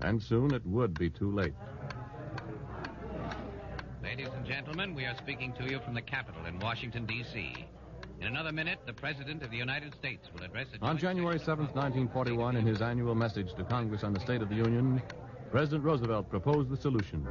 And 0.00 0.22
soon 0.22 0.54
it 0.54 0.64
would 0.64 0.98
be 0.98 1.10
too 1.10 1.30
late. 1.30 1.52
Ladies 4.02 4.30
and 4.34 4.46
gentlemen, 4.46 4.94
we 4.94 5.04
are 5.04 5.16
speaking 5.18 5.52
to 5.60 5.70
you 5.70 5.80
from 5.80 5.92
the 5.92 6.00
Capitol 6.00 6.46
in 6.46 6.58
Washington, 6.60 7.04
D.C. 7.04 7.66
In 8.20 8.26
another 8.28 8.52
minute, 8.52 8.78
the 8.86 8.92
President 8.94 9.42
of 9.42 9.50
the 9.50 9.56
United 9.56 9.94
States 9.94 10.28
will 10.32 10.42
address 10.42 10.68
a 10.74 10.84
On 10.84 10.96
January 10.96 11.38
7, 11.38 11.66
1941, 11.66 12.56
in 12.56 12.66
his 12.66 12.80
annual 12.80 13.14
message 13.14 13.54
to 13.54 13.64
Congress 13.64 14.04
on 14.04 14.14
the 14.14 14.20
State 14.20 14.40
of 14.40 14.48
the 14.48 14.54
Union, 14.54 15.02
President 15.50 15.84
Roosevelt 15.84 16.30
proposed 16.30 16.70
the 16.70 16.76
solution. 16.76 17.26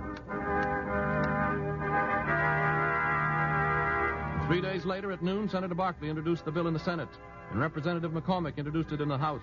Three 4.47 4.61
days 4.61 4.85
later, 4.85 5.11
at 5.11 5.23
noon, 5.23 5.49
Senator 5.49 5.73
Barkley 5.73 6.07
introduced 6.07 6.45
the 6.45 6.51
bill 6.51 6.67
in 6.67 6.73
the 6.73 6.79
Senate, 6.79 7.09
and 7.49 7.59
Representative 7.59 8.11
McCormack 8.11 8.57
introduced 8.57 8.91
it 8.91 9.01
in 9.01 9.09
the 9.09 9.17
House. 9.17 9.41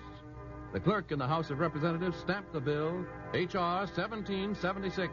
The 0.71 0.79
clerk 0.79 1.11
in 1.11 1.19
the 1.19 1.27
House 1.27 1.49
of 1.49 1.59
Representatives 1.59 2.17
stamped 2.19 2.53
the 2.53 2.61
bill, 2.61 3.05
H.R. 3.33 3.81
1776. 3.81 5.11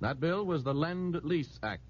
That 0.00 0.20
bill 0.20 0.46
was 0.46 0.64
the 0.64 0.74
Lend 0.74 1.22
Lease 1.22 1.60
Act. 1.62 1.87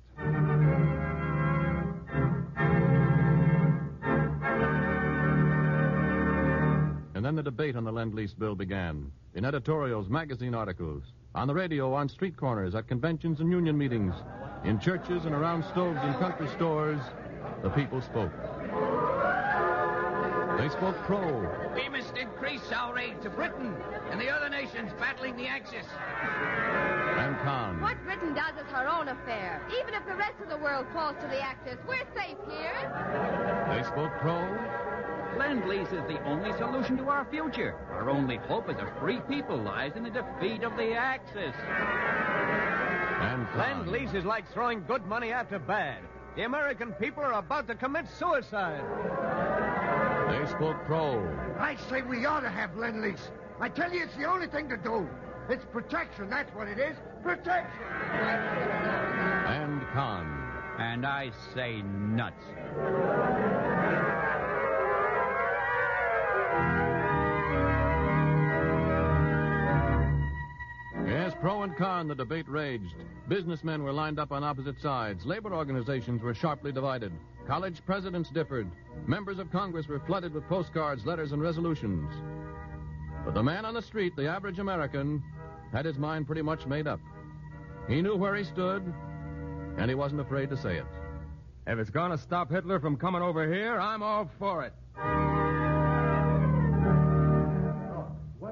And 7.18 7.24
then 7.24 7.34
the 7.34 7.42
debate 7.42 7.74
on 7.74 7.82
the 7.82 7.90
Lend 7.90 8.14
Lease 8.14 8.32
bill 8.32 8.54
began. 8.54 9.10
In 9.34 9.44
editorials, 9.44 10.08
magazine 10.08 10.54
articles, 10.54 11.02
on 11.34 11.48
the 11.48 11.52
radio, 11.52 11.92
on 11.92 12.08
street 12.08 12.36
corners, 12.36 12.76
at 12.76 12.86
conventions 12.86 13.40
and 13.40 13.50
union 13.50 13.76
meetings, 13.76 14.14
in 14.62 14.78
churches 14.78 15.24
and 15.24 15.34
around 15.34 15.64
stoves 15.64 15.98
in 16.04 16.14
country 16.14 16.46
stores, 16.54 17.00
the 17.64 17.70
people 17.70 18.00
spoke. 18.00 18.30
They 20.58 20.68
spoke 20.68 20.94
pro. 21.06 21.74
We 21.74 21.88
must 21.88 22.16
increase 22.16 22.70
our 22.70 22.96
aid 22.96 23.20
to 23.22 23.30
Britain 23.30 23.74
and 24.12 24.20
the 24.20 24.28
other 24.30 24.48
nations 24.48 24.92
battling 25.00 25.36
the 25.36 25.48
Axis. 25.48 25.86
And 27.18 27.36
con. 27.40 27.80
What 27.80 28.00
Britain 28.04 28.32
does 28.32 28.54
is 28.64 28.70
her 28.70 28.88
own 28.88 29.08
affair. 29.08 29.60
Even 29.80 29.94
if 29.94 30.06
the 30.06 30.14
rest 30.14 30.38
of 30.40 30.48
the 30.50 30.58
world 30.58 30.86
falls 30.94 31.16
to 31.20 31.26
the 31.26 31.40
Axis, 31.40 31.78
we're 31.88 32.06
safe 32.14 32.38
here. 32.48 33.66
They 33.74 33.82
spoke 33.82 34.12
pro. 34.20 34.38
Lend 35.36 35.68
lease 35.68 35.88
is 35.88 36.02
the 36.08 36.22
only 36.24 36.52
solution 36.58 36.96
to 36.98 37.08
our 37.08 37.24
future. 37.30 37.74
Our 37.90 38.10
only 38.10 38.36
hope 38.36 38.68
as 38.68 38.78
a 38.78 38.92
free 39.00 39.20
people 39.28 39.56
lies 39.56 39.92
in 39.96 40.02
the 40.02 40.10
defeat 40.10 40.62
of 40.62 40.76
the 40.76 40.94
Axis. 40.94 41.54
And 43.20 43.46
Lend 43.56 43.88
lease 43.88 44.14
is 44.14 44.24
like 44.24 44.50
throwing 44.52 44.84
good 44.84 45.04
money 45.06 45.32
after 45.32 45.58
bad. 45.58 45.98
The 46.36 46.44
American 46.44 46.92
people 46.92 47.22
are 47.22 47.34
about 47.34 47.66
to 47.68 47.74
commit 47.74 48.06
suicide. 48.08 48.84
They 50.30 50.46
spoke 50.50 50.76
pro. 50.84 51.18
I 51.58 51.76
say 51.88 52.02
we 52.02 52.26
ought 52.26 52.40
to 52.40 52.50
have 52.50 52.76
lend 52.76 53.02
lease. 53.02 53.30
I 53.60 53.68
tell 53.68 53.92
you, 53.92 54.04
it's 54.04 54.14
the 54.14 54.24
only 54.24 54.46
thing 54.46 54.68
to 54.68 54.76
do. 54.76 55.08
It's 55.48 55.64
protection, 55.72 56.30
that's 56.30 56.54
what 56.54 56.68
it 56.68 56.78
is. 56.78 56.96
Protection. 57.22 57.82
And 58.12 59.82
con. 59.92 60.26
And 60.78 61.04
I 61.04 61.32
say 61.54 61.82
nuts. 61.82 62.44
Yes, 71.08 71.32
pro 71.40 71.62
and 71.62 71.74
con, 71.74 72.06
the 72.06 72.14
debate 72.14 72.46
raged. 72.50 72.94
Businessmen 73.28 73.82
were 73.82 73.94
lined 73.94 74.18
up 74.18 74.30
on 74.30 74.44
opposite 74.44 74.78
sides. 74.78 75.24
Labor 75.24 75.54
organizations 75.54 76.20
were 76.20 76.34
sharply 76.34 76.70
divided. 76.70 77.12
College 77.46 77.80
presidents 77.86 78.28
differed. 78.28 78.70
Members 79.06 79.38
of 79.38 79.50
Congress 79.50 79.88
were 79.88 80.00
flooded 80.00 80.34
with 80.34 80.46
postcards, 80.48 81.06
letters, 81.06 81.32
and 81.32 81.40
resolutions. 81.40 82.12
But 83.24 83.32
the 83.32 83.42
man 83.42 83.64
on 83.64 83.72
the 83.72 83.80
street, 83.80 84.16
the 84.16 84.28
average 84.28 84.58
American, 84.58 85.22
had 85.72 85.86
his 85.86 85.96
mind 85.96 86.26
pretty 86.26 86.42
much 86.42 86.66
made 86.66 86.86
up. 86.86 87.00
He 87.88 88.02
knew 88.02 88.14
where 88.14 88.36
he 88.36 88.44
stood, 88.44 88.82
and 89.78 89.88
he 89.88 89.94
wasn't 89.94 90.20
afraid 90.20 90.50
to 90.50 90.58
say 90.58 90.76
it. 90.76 90.86
If 91.66 91.78
it's 91.78 91.90
going 91.90 92.10
to 92.10 92.18
stop 92.18 92.50
Hitler 92.50 92.80
from 92.80 92.98
coming 92.98 93.22
over 93.22 93.50
here, 93.50 93.80
I'm 93.80 94.02
all 94.02 94.30
for 94.38 94.62
it. 94.64 94.74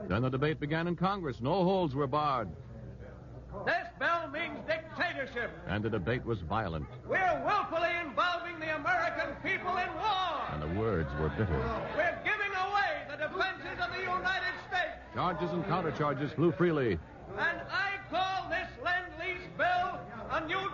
Then 0.09 0.23
the 0.23 0.31
debate 0.31 0.61
began 0.61 0.87
in 0.87 0.97
Congress. 0.97 1.41
No 1.41 1.65
holds 1.65 1.95
were 1.95 2.07
barred, 2.07 2.49
This 3.65 3.87
bill 3.99 4.29
means 4.33 4.59
dictatorship. 4.67 5.51
and 5.67 5.83
the 5.85 5.91
debate 5.91 6.25
was 6.25 6.41
violent, 6.41 6.87
We're 7.09 7.43
willfully 7.45 7.91
involving 8.07 8.59
the 8.61 8.77
American 8.77 9.35
people 9.43 9.77
in 9.77 9.89
war. 9.95 10.43
and 10.53 10.63
the 10.63 10.79
words 10.81 11.09
were 11.21 11.31
bitter. 11.31 11.59
We're 11.97 12.19
giving 12.25 12.53
away 12.55 12.93
the 13.11 13.17
defenses 13.17 13.79
of 13.83 13.93
the 13.93 14.01
United 14.01 14.55
States. 14.69 14.95
Charges 15.15 15.51
and 15.53 15.65
countercharges 15.65 16.35
flew 16.35 16.53
freely. 16.53 16.99
And 17.39 17.61
I 17.71 17.99
call 18.11 18.49
this 18.49 18.69
Lend-Lease 18.85 19.49
bill 19.57 19.99
a 20.31 20.47
New 20.47 20.65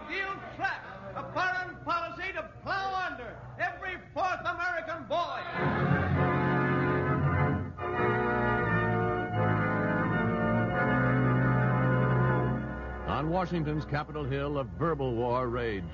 Washington's 13.33 13.87
Capitol 13.87 14.25
Hill, 14.25 14.59
a 14.59 14.65
verbal 14.65 15.15
war 15.15 15.49
raged. 15.49 15.87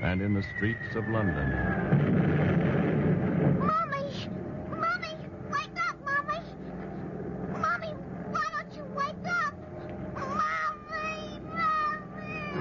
And 0.00 0.22
in 0.22 0.32
the 0.32 0.42
streets 0.56 0.96
of 0.96 1.06
London. 1.08 1.50
Mommy! 3.58 4.30
Mommy! 4.70 5.14
Wake 5.50 5.76
up, 5.76 5.96
Mommy! 6.06 6.40
Mommy, 7.52 7.92
why 8.30 8.44
don't 8.50 8.74
you 8.74 8.84
wake 8.96 9.26
up? 9.26 9.54
Mommy! 10.14 11.38
Mommy! 11.52 12.56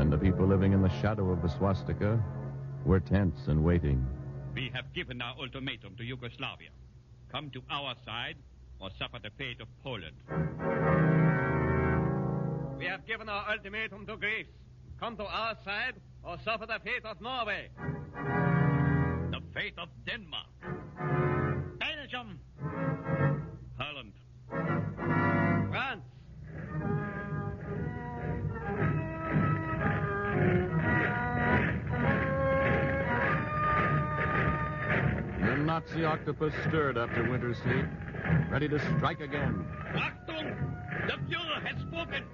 And 0.00 0.12
the 0.12 0.18
people 0.18 0.48
living 0.48 0.72
in 0.72 0.82
the 0.82 0.90
shadow 1.00 1.30
of 1.30 1.42
the 1.42 1.48
swastika 1.48 2.20
were 2.84 2.98
tense 2.98 3.46
and 3.46 3.62
waiting. 3.62 4.04
We 4.52 4.68
have 4.74 4.92
given 4.92 5.22
our 5.22 5.36
ultimatum 5.38 5.94
to 5.96 6.02
Yugoslavia. 6.02 6.70
Come 7.32 7.50
to 7.50 7.62
our 7.70 7.94
side 8.04 8.36
or 8.80 8.90
suffer 8.98 9.18
the 9.22 9.30
fate 9.38 9.60
of 9.60 9.68
Poland. 9.84 10.16
We 12.78 12.86
have 12.86 13.06
given 13.06 13.28
our 13.28 13.52
ultimatum 13.52 14.06
to 14.06 14.16
Greece. 14.16 14.48
Come 14.98 15.16
to 15.16 15.24
our 15.24 15.56
side 15.64 15.94
or 16.24 16.38
suffer 16.44 16.66
the 16.66 16.80
fate 16.84 17.04
of 17.04 17.20
Norway. 17.20 17.68
The 19.30 19.40
fate 19.54 19.74
of 19.78 19.88
Denmark. 20.06 20.48
Belgium. 21.78 22.40
Nazi 35.80 36.04
octopus 36.04 36.52
stirred 36.68 36.98
after 36.98 37.28
winter's 37.30 37.56
sleep, 37.58 37.86
ready 38.50 38.68
to 38.68 38.78
strike 38.96 39.20
again. 39.20 39.64
Achtung! 39.94 40.54
The 41.06 41.14
Fuhrer 41.14 41.62
has 41.66 41.80
spoken. 41.80 42.24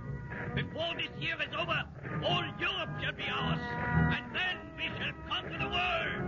Before 0.55 0.95
this 0.97 1.11
year 1.21 1.37
is 1.41 1.55
over, 1.57 1.85
all 2.25 2.45
Europe 2.59 2.91
shall 3.01 3.13
be 3.13 3.25
ours. 3.31 3.61
And 4.17 4.35
then 4.35 4.59
we 4.77 4.85
shall 4.99 5.13
conquer 5.29 5.59
the 5.59 5.69
world. 5.69 6.23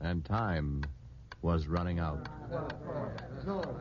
And 0.00 0.24
time 0.24 0.82
was 1.42 1.68
running 1.68 1.98
out. 1.98 2.26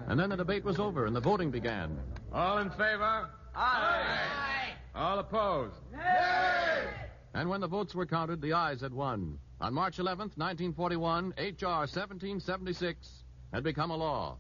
And 0.08 0.20
then 0.20 0.30
the 0.30 0.38
debate 0.38 0.64
was 0.64 0.80
over 0.80 1.06
and 1.06 1.16
the 1.16 1.22
voting 1.22 1.52
began. 1.52 1.98
All 2.34 2.60
in 2.60 2.70
favor? 2.72 3.30
Aye. 3.56 4.74
All 4.96 5.20
opposed? 5.20 5.76
Nay. 5.92 6.86
And 7.34 7.50
when 7.50 7.62
the 7.62 7.68
votes 7.68 7.94
were 7.94 8.06
counted, 8.06 8.42
the 8.42 8.54
ayes 8.54 8.82
had 8.82 8.94
won. 8.94 9.38
On 9.62 9.74
March 9.74 9.98
11th, 9.98 10.38
1941, 10.38 11.34
H.R. 11.38 11.80
1776 11.82 13.24
had 13.54 13.64
become 13.64 13.92
a 13.92 13.98
law. 13.98 14.38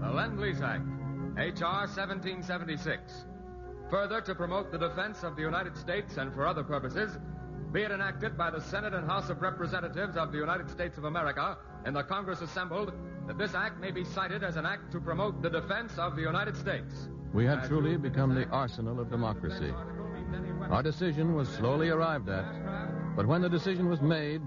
The 0.00 0.10
Lend-Lease 0.10 0.60
Act, 0.60 0.84
H.R. 1.38 1.86
1776. 1.86 3.24
Further, 3.90 4.20
to 4.22 4.34
promote 4.34 4.72
the 4.72 4.78
defense 4.78 5.22
of 5.22 5.36
the 5.36 5.42
United 5.42 5.76
States 5.76 6.16
and 6.16 6.32
for 6.34 6.46
other 6.46 6.64
purposes, 6.64 7.18
be 7.72 7.82
it 7.82 7.90
enacted 7.90 8.36
by 8.36 8.50
the 8.50 8.60
Senate 8.60 8.92
and 8.92 9.08
House 9.08 9.30
of 9.30 9.40
Representatives 9.40 10.16
of 10.18 10.30
the 10.30 10.36
United 10.36 10.68
States 10.68 10.98
of 10.98 11.04
America 11.04 11.56
in 11.86 11.94
the 11.94 12.02
Congress 12.02 12.42
assembled 12.42 12.92
that 13.26 13.38
this 13.38 13.54
act 13.54 13.80
may 13.80 13.90
be 13.90 14.04
cited 14.04 14.44
as 14.44 14.56
an 14.56 14.66
act 14.66 14.92
to 14.92 15.00
promote 15.00 15.40
the 15.40 15.48
defense 15.48 15.92
of 15.96 16.14
the 16.14 16.20
United 16.20 16.54
States. 16.54 17.08
We 17.32 17.46
had 17.46 17.64
truly 17.64 17.96
become 17.96 18.34
the 18.34 18.46
arsenal 18.48 19.00
of 19.00 19.10
democracy. 19.10 19.72
Our 20.70 20.82
decision 20.82 21.34
was 21.34 21.48
slowly 21.48 21.88
arrived 21.88 22.28
at, 22.28 23.16
but 23.16 23.26
when 23.26 23.40
the 23.40 23.48
decision 23.48 23.88
was 23.88 24.02
made, 24.02 24.42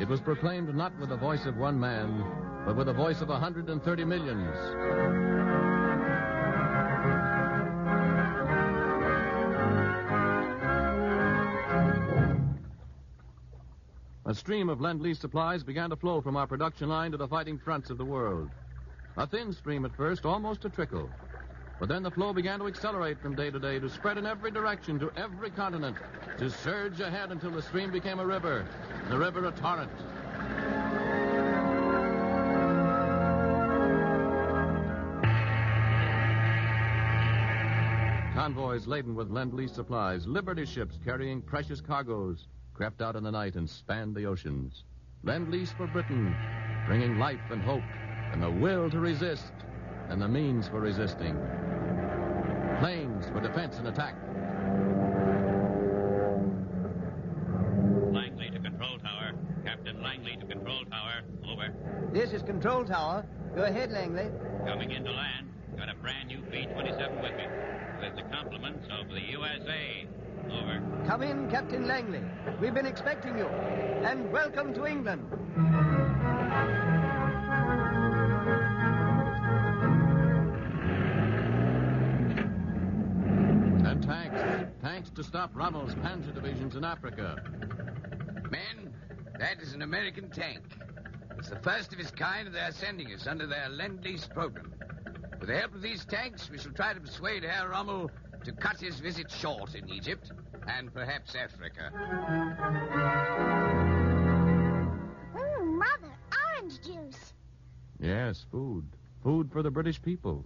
it 0.00 0.08
was 0.08 0.20
proclaimed 0.20 0.74
not 0.74 0.98
with 0.98 1.10
the 1.10 1.16
voice 1.16 1.46
of 1.46 1.56
one 1.56 1.78
man, 1.78 2.24
but 2.66 2.74
with 2.74 2.86
the 2.86 2.92
voice 2.92 3.20
of 3.20 3.28
130 3.28 4.04
millions. 4.04 5.73
A 14.34 14.36
stream 14.36 14.68
of 14.68 14.80
Lend-Lease 14.80 15.20
supplies 15.20 15.62
began 15.62 15.90
to 15.90 15.96
flow 15.96 16.20
from 16.20 16.36
our 16.36 16.48
production 16.48 16.88
line 16.88 17.12
to 17.12 17.16
the 17.16 17.28
fighting 17.28 17.56
fronts 17.56 17.88
of 17.88 17.98
the 17.98 18.04
world. 18.04 18.50
A 19.16 19.28
thin 19.28 19.52
stream 19.52 19.84
at 19.84 19.96
first, 19.96 20.26
almost 20.26 20.64
a 20.64 20.68
trickle. 20.68 21.08
But 21.78 21.88
then 21.88 22.02
the 22.02 22.10
flow 22.10 22.32
began 22.32 22.58
to 22.58 22.66
accelerate 22.66 23.20
from 23.20 23.36
day 23.36 23.52
to 23.52 23.60
day, 23.60 23.78
to 23.78 23.88
spread 23.88 24.18
in 24.18 24.26
every 24.26 24.50
direction, 24.50 24.98
to 24.98 25.12
every 25.16 25.50
continent, 25.50 25.96
to 26.38 26.50
surge 26.50 26.98
ahead 26.98 27.30
until 27.30 27.52
the 27.52 27.62
stream 27.62 27.92
became 27.92 28.18
a 28.18 28.26
river, 28.26 28.66
the 29.08 29.16
river 29.16 29.46
a 29.46 29.52
torrent. 29.52 29.92
Convoys 38.34 38.88
laden 38.88 39.14
with 39.14 39.30
Lend-Lease 39.30 39.70
supplies, 39.70 40.26
Liberty 40.26 40.66
ships 40.66 40.98
carrying 41.04 41.40
precious 41.40 41.80
cargoes, 41.80 42.48
crept 42.74 43.00
out 43.00 43.16
in 43.16 43.22
the 43.22 43.30
night 43.30 43.54
and 43.54 43.70
spanned 43.70 44.14
the 44.14 44.26
oceans. 44.26 44.82
Lend-Lease 45.22 45.72
for 45.72 45.86
Britain, 45.86 46.36
bringing 46.86 47.18
life 47.18 47.40
and 47.50 47.62
hope, 47.62 47.82
and 48.32 48.42
the 48.42 48.50
will 48.50 48.90
to 48.90 48.98
resist, 48.98 49.52
and 50.08 50.20
the 50.20 50.28
means 50.28 50.68
for 50.68 50.80
resisting. 50.80 51.38
Planes 52.80 53.26
for 53.28 53.40
defense 53.40 53.78
and 53.78 53.86
attack. 53.88 54.16
Langley 58.12 58.50
to 58.50 58.58
control 58.58 58.98
tower. 58.98 59.32
Captain 59.64 60.02
Langley 60.02 60.36
to 60.36 60.46
control 60.46 60.84
tower. 60.90 61.22
Over. 61.48 61.72
This 62.12 62.32
is 62.32 62.42
Control 62.42 62.84
Tower. 62.84 63.24
Go 63.54 63.62
ahead, 63.62 63.92
Langley. 63.92 64.30
Coming 64.66 64.90
into 64.90 65.12
land. 65.12 65.48
Got 65.76 65.88
a 65.88 65.94
brand 65.94 66.28
new 66.28 66.42
B-27 66.50 67.22
with 67.22 67.36
me. 67.36 67.46
With 68.00 68.16
the 68.16 68.22
compliments 68.34 68.86
of 68.90 69.08
the 69.08 69.20
USA. 69.20 70.06
Over. 70.50 70.82
Come 71.06 71.22
in, 71.22 71.50
Captain 71.50 71.86
Langley. 71.86 72.20
We've 72.60 72.74
been 72.74 72.86
expecting 72.86 73.38
you. 73.38 73.46
And 73.46 74.30
welcome 74.32 74.74
to 74.74 74.86
England. 74.86 75.26
And 83.86 84.02
tanks. 84.02 84.70
Tanks 84.82 85.10
to 85.10 85.22
stop 85.24 85.54
Rommel's 85.54 85.94
panzer 85.96 86.34
divisions 86.34 86.76
in 86.76 86.84
Africa. 86.84 87.42
Men, 88.50 88.94
that 89.38 89.60
is 89.60 89.72
an 89.72 89.82
American 89.82 90.30
tank. 90.30 90.62
It's 91.38 91.48
the 91.48 91.56
first 91.56 91.92
of 91.92 92.00
its 92.00 92.10
kind 92.10 92.52
they 92.52 92.60
are 92.60 92.72
sending 92.72 93.12
us 93.12 93.26
under 93.26 93.46
their 93.46 93.68
Lend-Lease 93.68 94.28
program. 94.28 94.72
With 95.40 95.48
the 95.48 95.58
help 95.58 95.74
of 95.74 95.82
these 95.82 96.04
tanks, 96.04 96.48
we 96.50 96.58
shall 96.58 96.72
try 96.72 96.94
to 96.94 97.00
persuade 97.00 97.42
Herr 97.42 97.68
Rommel 97.68 98.10
to 98.44 98.52
cut 98.52 98.78
his 98.78 99.00
visit 99.00 99.30
short 99.30 99.74
in 99.74 99.88
Egypt 99.88 100.30
and 100.68 100.92
perhaps 100.92 101.34
Africa. 101.34 101.90
Mmm, 105.34 105.78
Mother, 105.78 106.12
orange 106.56 106.80
juice. 106.82 107.32
Yes, 107.98 108.44
food. 108.50 108.84
Food 109.22 109.50
for 109.50 109.62
the 109.62 109.70
British 109.70 110.00
people. 110.00 110.44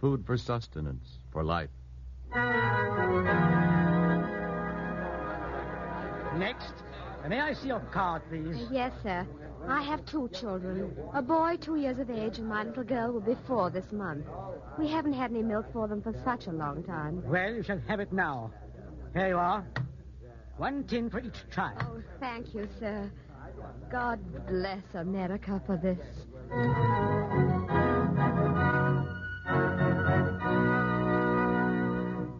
Food 0.00 0.24
for 0.24 0.36
sustenance, 0.36 1.18
for 1.32 1.42
life. 1.42 1.70
Next. 6.38 6.72
May 7.28 7.40
I 7.40 7.52
see 7.52 7.68
your 7.68 7.80
card, 7.92 8.22
please? 8.28 8.66
Yes, 8.70 8.92
sir. 9.02 9.26
I 9.68 9.82
have 9.82 10.04
two 10.06 10.28
children. 10.28 10.96
A 11.14 11.22
boy 11.22 11.56
two 11.56 11.76
years 11.76 11.98
of 11.98 12.10
age 12.10 12.38
and 12.38 12.48
my 12.48 12.64
little 12.64 12.84
girl 12.84 13.12
will 13.12 13.20
be 13.20 13.36
four 13.46 13.70
this 13.70 13.90
month. 13.92 14.26
We 14.78 14.88
haven't 14.88 15.12
had 15.12 15.30
any 15.30 15.42
milk 15.42 15.66
for 15.72 15.88
them 15.88 16.02
for 16.02 16.14
such 16.24 16.46
a 16.46 16.52
long 16.52 16.82
time. 16.82 17.22
Well, 17.26 17.54
you 17.54 17.62
shall 17.62 17.80
have 17.86 18.00
it 18.00 18.12
now. 18.12 18.52
Here 19.14 19.28
you 19.28 19.36
are. 19.36 19.64
One 20.56 20.84
tin 20.84 21.10
for 21.10 21.20
each 21.20 21.48
child. 21.54 21.78
Oh, 21.82 22.02
thank 22.20 22.54
you, 22.54 22.68
sir. 22.78 23.10
God 23.90 24.20
bless 24.46 24.82
America 24.94 25.62
for 25.66 25.76
this. 25.76 25.98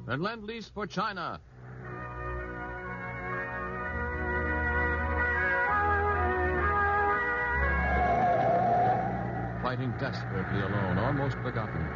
And 0.09 0.23
lend 0.23 0.45
lease 0.45 0.71
for 0.75 0.87
China. 0.87 1.41
Fighting 9.63 9.95
desperately 10.01 10.61
alone, 10.61 10.99
almost 10.99 11.37
forgotten. 11.39 11.87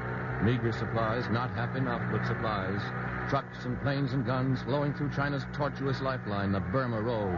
Meager 0.45 0.71
supplies, 0.73 1.29
not 1.31 1.51
half 1.51 1.75
enough, 1.75 2.01
but 2.13 2.25
supplies. 2.27 2.81
Trucks 3.29 3.65
and 3.65 3.81
planes 3.83 4.13
and 4.13 4.25
guns 4.25 4.63
flowing 4.63 4.95
through 4.95 5.11
China's 5.11 5.45
tortuous 5.53 6.01
lifeline, 6.01 6.53
the 6.53 6.61
Burma 6.61 7.01
Road. 7.01 7.35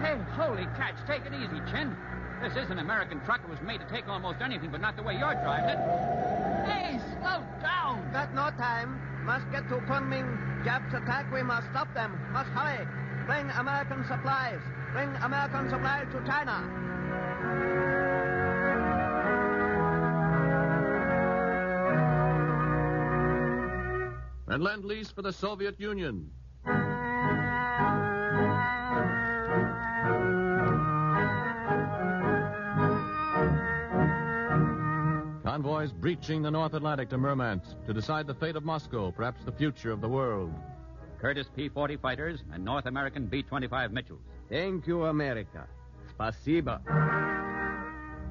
Hey, 0.00 0.16
holy 0.36 0.66
catch. 0.76 0.94
Take 1.08 1.26
it 1.26 1.34
easy, 1.34 1.60
Chin. 1.72 1.96
This 2.40 2.54
is 2.54 2.70
an 2.70 2.78
American 2.78 3.20
truck. 3.24 3.40
It 3.42 3.50
was 3.50 3.60
made 3.62 3.80
to 3.80 3.88
take 3.88 4.06
almost 4.06 4.40
anything, 4.40 4.70
but 4.70 4.80
not 4.80 4.96
the 4.96 5.02
way 5.02 5.14
you're 5.14 5.34
driving 5.34 5.70
it. 5.70 5.78
Hey, 6.70 7.00
slow 7.18 7.42
down. 7.60 8.08
Got 8.12 8.32
no 8.32 8.50
time. 8.56 9.00
Must 9.24 9.50
get 9.50 9.68
to 9.70 9.78
Kunming. 9.90 10.64
Japs 10.64 10.94
attack. 10.94 11.32
We 11.32 11.42
must 11.42 11.66
stop 11.70 11.92
them. 11.94 12.16
Must 12.30 12.48
hurry. 12.50 12.86
Bring 13.26 13.50
American 13.58 14.04
supplies. 14.06 14.60
Bring 14.92 15.10
American 15.16 15.68
supplies 15.68 16.06
to 16.12 16.24
China. 16.24 18.07
and 24.58 24.64
lend 24.64 24.84
lease 24.84 25.08
for 25.08 25.22
the 25.22 25.32
Soviet 25.32 25.78
Union. 25.78 26.28
Convoys 35.44 35.92
breaching 35.92 36.42
the 36.42 36.50
North 36.50 36.74
Atlantic 36.74 37.08
to 37.10 37.18
Murmansk 37.18 37.76
to 37.86 37.94
decide 37.94 38.26
the 38.26 38.34
fate 38.34 38.56
of 38.56 38.64
Moscow, 38.64 39.12
perhaps 39.12 39.44
the 39.44 39.52
future 39.52 39.92
of 39.92 40.00
the 40.00 40.08
world. 40.08 40.52
Curtiss 41.20 41.46
P 41.54 41.68
40 41.68 41.96
fighters 41.98 42.42
and 42.52 42.64
North 42.64 42.86
American 42.86 43.26
B 43.26 43.44
25 43.44 43.92
Mitchells. 43.92 44.18
Thank 44.48 44.88
you, 44.88 45.04
America. 45.04 45.68
Spasiba. 46.18 46.80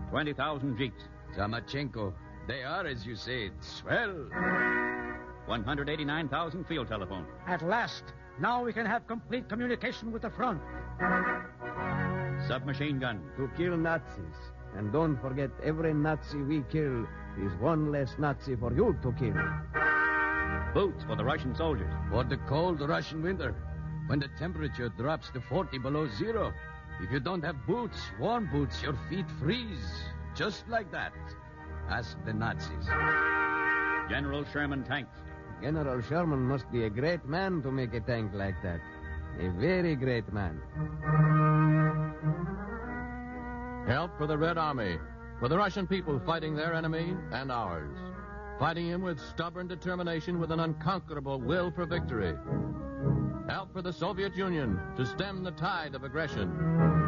20,000 0.10 0.78
jeeps. 0.78 1.04
Zamachenko, 1.38 2.12
they 2.50 2.64
are, 2.64 2.86
as 2.86 3.06
you 3.06 3.16
say, 3.16 3.52
swell. 3.62 4.97
189,000 5.48 6.66
field 6.68 6.88
telephones. 6.88 7.28
At 7.48 7.62
last, 7.62 8.04
now 8.40 8.64
we 8.64 8.74
can 8.74 8.86
have 8.86 9.08
complete 9.08 9.50
communication 9.50 10.12
with 10.12 10.22
the 10.22 10.30
front. 10.30 10.62
Submachine 12.48 13.00
guns. 13.00 13.24
To 13.38 13.50
kill 13.58 13.78
Nazis. 13.78 14.36
And 14.76 14.92
don't 14.92 15.20
forget, 15.22 15.50
every 15.64 15.94
Nazi 15.94 16.38
we 16.38 16.64
kill 16.70 17.08
is 17.42 17.52
one 17.60 17.92
less 17.92 18.16
Nazi 18.20 18.56
for 18.56 18.74
you 18.74 18.96
to 19.02 19.12
kill. 19.14 19.34
Boots 20.74 21.04
for 21.06 21.16
the 21.16 21.24
Russian 21.24 21.56
soldiers. 21.56 21.92
For 22.12 22.24
the 22.24 22.38
cold 22.48 22.82
Russian 22.82 23.24
winter, 23.24 23.56
when 24.08 24.20
the 24.20 24.30
temperature 24.40 24.90
drops 24.90 25.30
to 25.32 25.42
40 25.42 25.78
below 25.80 26.08
zero. 26.18 26.54
If 27.02 27.12
you 27.12 27.20
don't 27.20 27.44
have 27.44 27.56
boots, 27.68 28.00
warm 28.20 28.50
boots, 28.52 28.82
your 28.82 28.98
feet 29.10 29.26
freeze. 29.40 30.04
Just 30.36 30.68
like 30.68 30.92
that. 30.92 31.14
Ask 31.90 32.18
the 32.26 32.34
Nazis. 32.34 32.86
General 34.10 34.46
Sherman 34.46 34.84
tanks. 34.84 35.18
General 35.62 36.02
Sherman 36.02 36.40
must 36.40 36.72
be 36.72 36.84
a 36.84 36.90
great 36.90 37.26
man 37.26 37.62
to 37.64 37.72
make 37.72 37.94
a 37.94 38.00
tank 38.00 38.32
like 38.34 38.62
that. 38.64 38.80
A 39.40 39.50
very 39.60 39.96
great 39.96 40.32
man. 40.32 40.62
Help 43.88 44.18
for 44.18 44.28
the 44.28 44.38
Red 44.38 44.58
Army, 44.58 44.98
for 45.40 45.48
the 45.48 45.58
Russian 45.58 45.88
people 45.88 46.20
fighting 46.26 46.56
their 46.56 46.74
enemy 46.74 47.16
and 47.32 47.52
ours. 47.52 47.96
Fighting 48.60 48.88
him 48.88 49.02
with 49.02 49.20
stubborn 49.20 49.68
determination, 49.68 50.40
with 50.40 50.52
an 50.52 50.60
unconquerable 50.60 51.40
will 51.40 51.72
for 51.72 51.86
victory. 51.86 52.36
Help 53.48 53.72
for 53.72 53.82
the 53.82 53.94
Soviet 53.94 54.36
Union 54.36 54.80
to 54.96 55.06
stem 55.06 55.44
the 55.44 55.52
tide 55.52 55.96
of 55.96 56.04
aggression. 56.04 57.07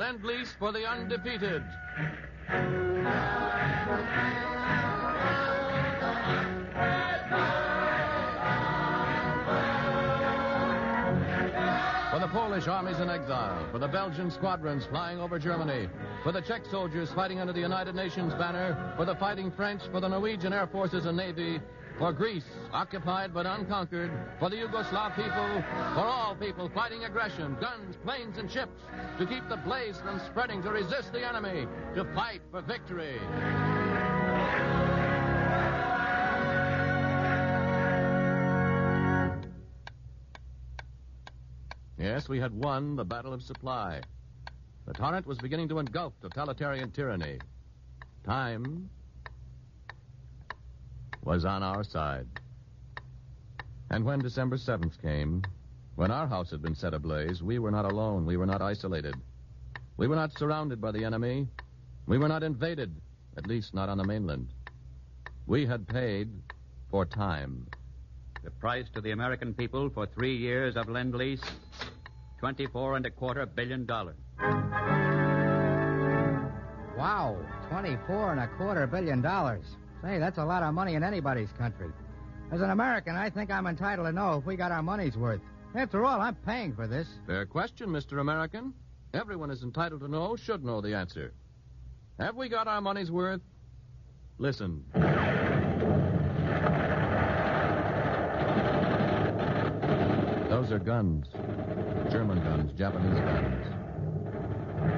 Lend 0.00 0.24
Lease 0.24 0.50
for 0.58 0.72
the 0.72 0.88
undefeated. 0.88 1.62
For 12.10 12.18
the 12.18 12.28
Polish 12.28 12.66
armies 12.66 12.98
in 12.98 13.10
exile, 13.10 13.68
for 13.70 13.78
the 13.78 13.88
Belgian 13.88 14.30
squadrons 14.30 14.86
flying 14.86 15.20
over 15.20 15.38
Germany, 15.38 15.90
for 16.22 16.32
the 16.32 16.40
Czech 16.40 16.64
soldiers 16.70 17.12
fighting 17.12 17.38
under 17.38 17.52
the 17.52 17.60
United 17.60 17.94
Nations 17.94 18.32
banner, 18.32 18.94
for 18.96 19.04
the 19.04 19.16
fighting 19.16 19.50
French, 19.50 19.82
for 19.92 20.00
the 20.00 20.08
Norwegian 20.08 20.54
air 20.54 20.66
forces 20.66 21.04
and 21.04 21.18
navy, 21.18 21.60
for 22.00 22.14
Greece, 22.14 22.46
occupied 22.72 23.34
but 23.34 23.44
unconquered, 23.44 24.10
for 24.38 24.48
the 24.48 24.56
Yugoslav 24.56 25.14
people, 25.14 25.62
for 25.92 26.00
all 26.00 26.34
people 26.34 26.70
fighting 26.70 27.04
aggression, 27.04 27.54
guns, 27.60 27.94
planes, 28.02 28.38
and 28.38 28.50
ships, 28.50 28.80
to 29.18 29.26
keep 29.26 29.46
the 29.50 29.58
blaze 29.58 29.98
from 29.98 30.18
spreading, 30.20 30.62
to 30.62 30.70
resist 30.70 31.12
the 31.12 31.28
enemy, 31.28 31.66
to 31.94 32.04
fight 32.14 32.40
for 32.50 32.62
victory. 32.62 33.20
Yes, 41.98 42.30
we 42.30 42.40
had 42.40 42.54
won 42.54 42.96
the 42.96 43.04
battle 43.04 43.34
of 43.34 43.42
supply. 43.42 44.00
The 44.86 44.94
torrent 44.94 45.26
was 45.26 45.36
beginning 45.36 45.68
to 45.68 45.78
engulf 45.78 46.14
totalitarian 46.22 46.92
tyranny. 46.92 47.40
Time 48.24 48.88
was 51.22 51.44
on 51.44 51.62
our 51.62 51.84
side. 51.84 52.26
And 53.90 54.04
when 54.04 54.20
December 54.20 54.56
7th 54.56 55.00
came, 55.02 55.42
when 55.96 56.10
our 56.10 56.26
house 56.26 56.50
had 56.50 56.62
been 56.62 56.74
set 56.74 56.94
ablaze, 56.94 57.42
we 57.42 57.58
were 57.58 57.70
not 57.70 57.84
alone. 57.84 58.24
We 58.24 58.36
were 58.36 58.46
not 58.46 58.62
isolated. 58.62 59.14
We 59.96 60.06
were 60.06 60.16
not 60.16 60.32
surrounded 60.38 60.80
by 60.80 60.92
the 60.92 61.04
enemy. 61.04 61.48
We 62.06 62.18
were 62.18 62.28
not 62.28 62.42
invaded, 62.42 62.94
at 63.36 63.46
least 63.46 63.74
not 63.74 63.88
on 63.88 63.98
the 63.98 64.04
mainland. 64.04 64.48
We 65.46 65.66
had 65.66 65.86
paid 65.86 66.30
for 66.90 67.04
time. 67.04 67.66
The 68.42 68.50
price 68.50 68.86
to 68.94 69.00
the 69.00 69.10
American 69.10 69.52
people 69.52 69.90
for 69.90 70.06
three 70.06 70.36
years 70.36 70.76
of 70.76 70.88
Lend 70.88 71.14
Lease 71.14 71.42
twenty-four 72.38 72.96
and 72.96 73.04
a 73.04 73.10
quarter 73.10 73.44
billion 73.44 73.84
dollars. 73.84 74.16
Wow, 76.96 77.36
24 77.70 78.32
and 78.32 78.40
a 78.40 78.48
quarter 78.56 78.86
billion 78.86 79.20
dollars. 79.22 79.64
Say, 80.02 80.18
that's 80.18 80.38
a 80.38 80.44
lot 80.44 80.62
of 80.62 80.74
money 80.74 80.94
in 80.94 81.02
anybody's 81.02 81.52
country. 81.52 81.90
As 82.50 82.60
an 82.60 82.70
American, 82.70 83.16
I 83.16 83.30
think 83.30 83.50
I'm 83.50 83.66
entitled 83.66 84.06
to 84.06 84.12
know 84.12 84.38
if 84.38 84.46
we 84.46 84.56
got 84.56 84.72
our 84.72 84.82
money's 84.82 85.16
worth. 85.16 85.40
After 85.74 86.04
all, 86.04 86.20
I'm 86.20 86.34
paying 86.34 86.74
for 86.74 86.86
this. 86.86 87.06
Fair 87.26 87.46
question, 87.46 87.88
Mr. 87.90 88.20
American. 88.20 88.72
Everyone 89.14 89.50
is 89.50 89.62
entitled 89.62 90.00
to 90.00 90.08
know, 90.08 90.36
should 90.36 90.64
know 90.64 90.80
the 90.80 90.94
answer. 90.94 91.32
Have 92.18 92.36
we 92.36 92.48
got 92.48 92.66
our 92.66 92.80
money's 92.80 93.10
worth? 93.10 93.40
Listen. 94.38 94.84
Those 100.48 100.72
are 100.72 100.78
guns. 100.78 101.26
German 102.10 102.42
guns, 102.42 102.72
Japanese 102.72 103.20
guns. 103.20 103.66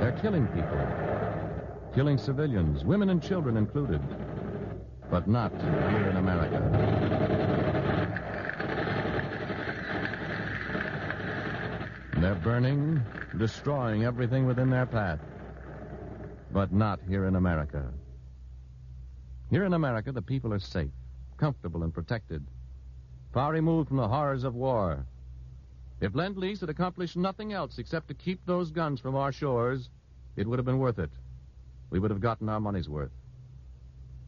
They're 0.00 0.18
killing 0.22 0.46
people. 0.48 1.92
Killing 1.94 2.16
civilians, 2.16 2.84
women 2.84 3.10
and 3.10 3.22
children 3.22 3.56
included. 3.56 4.00
But 5.12 5.29
not 5.29 5.53
here 5.53 6.09
in 6.09 6.16
America. 6.16 6.59
They're 12.16 12.35
burning, 12.37 13.03
destroying 13.37 14.05
everything 14.05 14.46
within 14.46 14.70
their 14.70 14.87
path. 14.87 15.20
But 16.51 16.72
not 16.72 16.98
here 17.07 17.27
in 17.27 17.37
America. 17.37 17.92
Here 19.51 19.64
in 19.64 19.75
America, 19.75 20.12
the 20.12 20.22
people 20.22 20.55
are 20.55 20.59
safe, 20.59 20.90
comfortable, 21.37 21.83
and 21.83 21.92
protected. 21.92 22.46
Far 23.35 23.53
removed 23.53 23.88
from 23.88 23.98
the 23.98 24.09
horrors 24.09 24.44
of 24.44 24.55
war. 24.55 25.05
If 26.01 26.14
Lend 26.14 26.38
Lease 26.38 26.61
had 26.61 26.70
accomplished 26.70 27.18
nothing 27.18 27.53
else 27.53 27.77
except 27.77 28.09
to 28.09 28.14
keep 28.14 28.46
those 28.46 28.70
guns 28.70 28.98
from 28.98 29.14
our 29.14 29.31
shores, 29.31 29.90
it 30.37 30.46
would 30.46 30.59
have 30.59 30.64
been 30.64 30.79
worth 30.79 30.98
it. 30.98 31.11
We 31.90 31.98
would 31.98 32.11
have 32.11 32.22
gotten 32.22 32.48
our 32.48 32.61
money's 32.61 32.88
worth. 32.88 33.12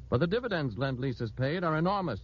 But 0.09 0.21
the 0.21 0.27
dividends 0.27 0.79
Lend 0.79 1.01
Lease 1.01 1.19
has 1.19 1.31
paid 1.31 1.65
are 1.65 1.77
enormous. 1.77 2.21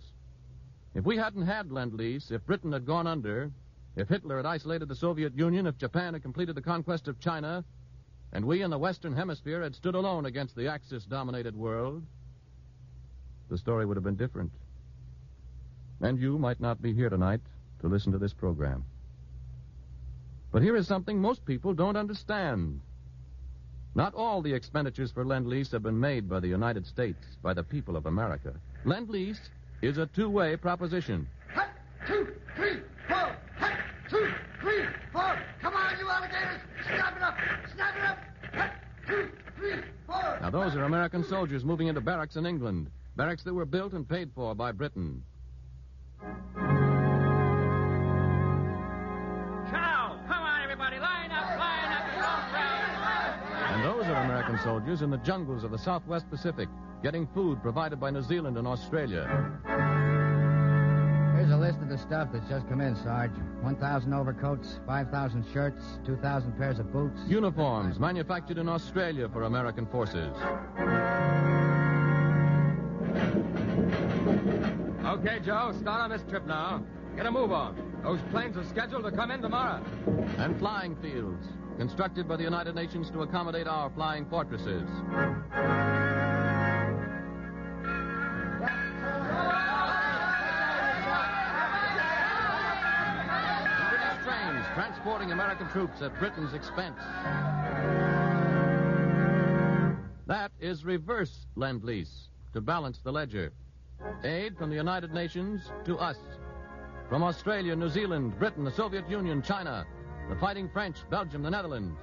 If 0.94 1.04
we 1.04 1.16
hadn't 1.16 1.46
had 1.46 1.70
Lend 1.70 1.94
Lease, 1.94 2.30
if 2.30 2.44
Britain 2.46 2.72
had 2.72 2.86
gone 2.86 3.06
under, 3.06 3.50
if 3.96 4.08
Hitler 4.08 4.36
had 4.36 4.46
isolated 4.46 4.88
the 4.88 4.94
Soviet 4.94 5.36
Union, 5.36 5.66
if 5.66 5.78
Japan 5.78 6.14
had 6.14 6.22
completed 6.22 6.54
the 6.54 6.62
conquest 6.62 7.08
of 7.08 7.20
China, 7.20 7.64
and 8.32 8.44
we 8.44 8.62
in 8.62 8.70
the 8.70 8.78
Western 8.78 9.14
Hemisphere 9.14 9.62
had 9.62 9.74
stood 9.74 9.94
alone 9.94 10.26
against 10.26 10.54
the 10.54 10.68
Axis 10.68 11.04
dominated 11.04 11.56
world, 11.56 12.04
the 13.48 13.58
story 13.58 13.84
would 13.84 13.96
have 13.96 14.04
been 14.04 14.16
different. 14.16 14.52
And 16.00 16.18
you 16.18 16.38
might 16.38 16.60
not 16.60 16.80
be 16.80 16.94
here 16.94 17.10
tonight 17.10 17.40
to 17.80 17.88
listen 17.88 18.12
to 18.12 18.18
this 18.18 18.32
program. 18.32 18.84
But 20.52 20.62
here 20.62 20.76
is 20.76 20.86
something 20.86 21.20
most 21.20 21.44
people 21.44 21.74
don't 21.74 21.96
understand. 21.96 22.80
Not 23.94 24.14
all 24.14 24.40
the 24.40 24.52
expenditures 24.52 25.10
for 25.10 25.24
Lend 25.24 25.46
Lease 25.46 25.72
have 25.72 25.82
been 25.82 25.98
made 25.98 26.28
by 26.28 26.40
the 26.40 26.48
United 26.48 26.86
States, 26.86 27.24
by 27.42 27.54
the 27.54 27.62
people 27.62 27.96
of 27.96 28.06
America. 28.06 28.54
Lend 28.84 29.08
Lease 29.08 29.40
is 29.82 29.98
a 29.98 30.06
two 30.06 30.30
way 30.30 30.56
proposition. 30.56 31.26
Two, 32.06 32.28
three, 32.56 32.80
four. 33.08 33.36
Hut, 33.58 33.72
two, 34.08 34.28
three, 34.60 34.84
four. 35.12 35.38
Come 35.60 35.74
on, 35.74 35.98
you 35.98 36.08
alligators. 36.08 36.60
Snap 36.86 37.16
it 37.16 37.22
up. 37.22 37.36
Snap 37.74 37.96
it 37.96 38.02
up. 38.02 38.18
Hut, 38.54 38.70
two, 39.06 39.30
three, 39.56 39.82
four. 40.06 40.38
Now, 40.40 40.50
those 40.50 40.74
are 40.76 40.84
American 40.84 41.24
soldiers 41.24 41.64
moving 41.64 41.88
into 41.88 42.00
barracks 42.00 42.36
in 42.36 42.46
England, 42.46 42.90
barracks 43.16 43.42
that 43.44 43.54
were 43.54 43.66
built 43.66 43.92
and 43.92 44.08
paid 44.08 44.30
for 44.34 44.54
by 44.54 44.72
Britain. 44.72 45.22
Soldiers 54.62 55.02
in 55.02 55.10
the 55.10 55.18
jungles 55.18 55.64
of 55.64 55.70
the 55.70 55.78
Southwest 55.78 56.28
Pacific, 56.30 56.68
getting 57.02 57.26
food 57.28 57.62
provided 57.62 57.98
by 57.98 58.10
New 58.10 58.22
Zealand 58.22 58.58
and 58.58 58.66
Australia. 58.66 59.26
Here's 61.36 61.50
a 61.50 61.56
list 61.56 61.78
of 61.78 61.88
the 61.88 61.96
stuff 61.96 62.28
that's 62.32 62.48
just 62.48 62.68
come 62.68 62.80
in, 62.80 62.94
Sarge. 62.96 63.32
1,000 63.62 64.12
overcoats, 64.12 64.78
5,000 64.86 65.44
shirts, 65.52 65.98
2,000 66.04 66.52
pairs 66.58 66.78
of 66.78 66.92
boots. 66.92 67.20
Uniforms 67.26 67.98
manufactured 67.98 68.58
in 68.58 68.68
Australia 68.68 69.28
for 69.28 69.44
American 69.44 69.86
forces. 69.86 70.34
Okay, 75.04 75.40
Joe, 75.40 75.72
start 75.80 76.02
on 76.02 76.10
this 76.10 76.22
trip 76.28 76.46
now. 76.46 76.82
Get 77.16 77.26
a 77.26 77.30
move 77.30 77.52
on. 77.52 77.76
Those 78.02 78.20
planes 78.30 78.56
are 78.56 78.64
scheduled 78.64 79.04
to 79.04 79.10
come 79.10 79.30
in 79.30 79.40
tomorrow. 79.40 79.82
And 80.38 80.58
flying 80.58 80.94
fields, 80.96 81.46
constructed 81.78 82.28
by 82.28 82.36
the 82.36 82.42
United 82.42 82.74
Nations 82.74 83.10
to 83.10 83.22
accommodate 83.22 83.66
our 83.66 83.90
flying 83.90 84.26
fortresses. 84.26 84.88
British 93.88 94.24
trains 94.24 94.66
transporting 94.74 95.32
American 95.32 95.68
troops 95.68 96.02
at 96.02 96.18
Britain's 96.18 96.54
expense. 96.54 96.98
That 100.26 100.52
is 100.60 100.84
reverse 100.84 101.46
lend 101.56 101.82
lease 101.82 102.28
to 102.52 102.60
balance 102.60 102.98
the 103.02 103.12
ledger. 103.12 103.52
Aid 104.24 104.56
from 104.56 104.70
the 104.70 104.76
United 104.76 105.12
Nations 105.12 105.70
to 105.84 105.98
us. 105.98 106.16
From 107.08 107.22
Australia, 107.22 107.74
New 107.74 107.88
Zealand, 107.88 108.38
Britain, 108.38 108.64
the 108.64 108.70
Soviet 108.70 109.08
Union, 109.10 109.42
China, 109.42 109.84
the 110.30 110.36
fighting 110.36 110.68
French, 110.68 110.98
Belgium, 111.10 111.42
the 111.42 111.50
Netherlands. 111.50 111.98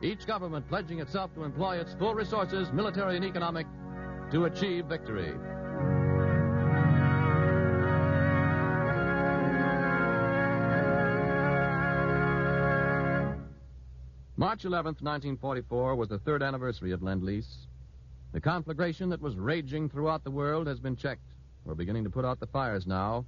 Each 0.00 0.26
government 0.26 0.66
pledging 0.66 0.98
itself 1.00 1.34
to 1.34 1.44
employ 1.44 1.76
its 1.76 1.92
full 1.98 2.14
resources, 2.14 2.72
military 2.72 3.16
and 3.16 3.24
economic, 3.24 3.66
to 4.32 4.46
achieve 4.46 4.86
victory. 4.86 5.34
March 14.38 14.64
11th, 14.64 15.02
1944, 15.02 15.96
was 15.96 16.08
the 16.08 16.18
third 16.18 16.42
anniversary 16.42 16.92
of 16.92 17.02
Lend 17.02 17.22
Lease. 17.22 17.66
The 18.32 18.40
conflagration 18.40 19.10
that 19.10 19.20
was 19.20 19.36
raging 19.36 19.90
throughout 19.90 20.24
the 20.24 20.30
world 20.30 20.66
has 20.66 20.80
been 20.80 20.96
checked. 20.96 21.20
We're 21.66 21.74
beginning 21.74 22.04
to 22.04 22.10
put 22.10 22.24
out 22.24 22.40
the 22.40 22.46
fires 22.46 22.86
now, 22.86 23.26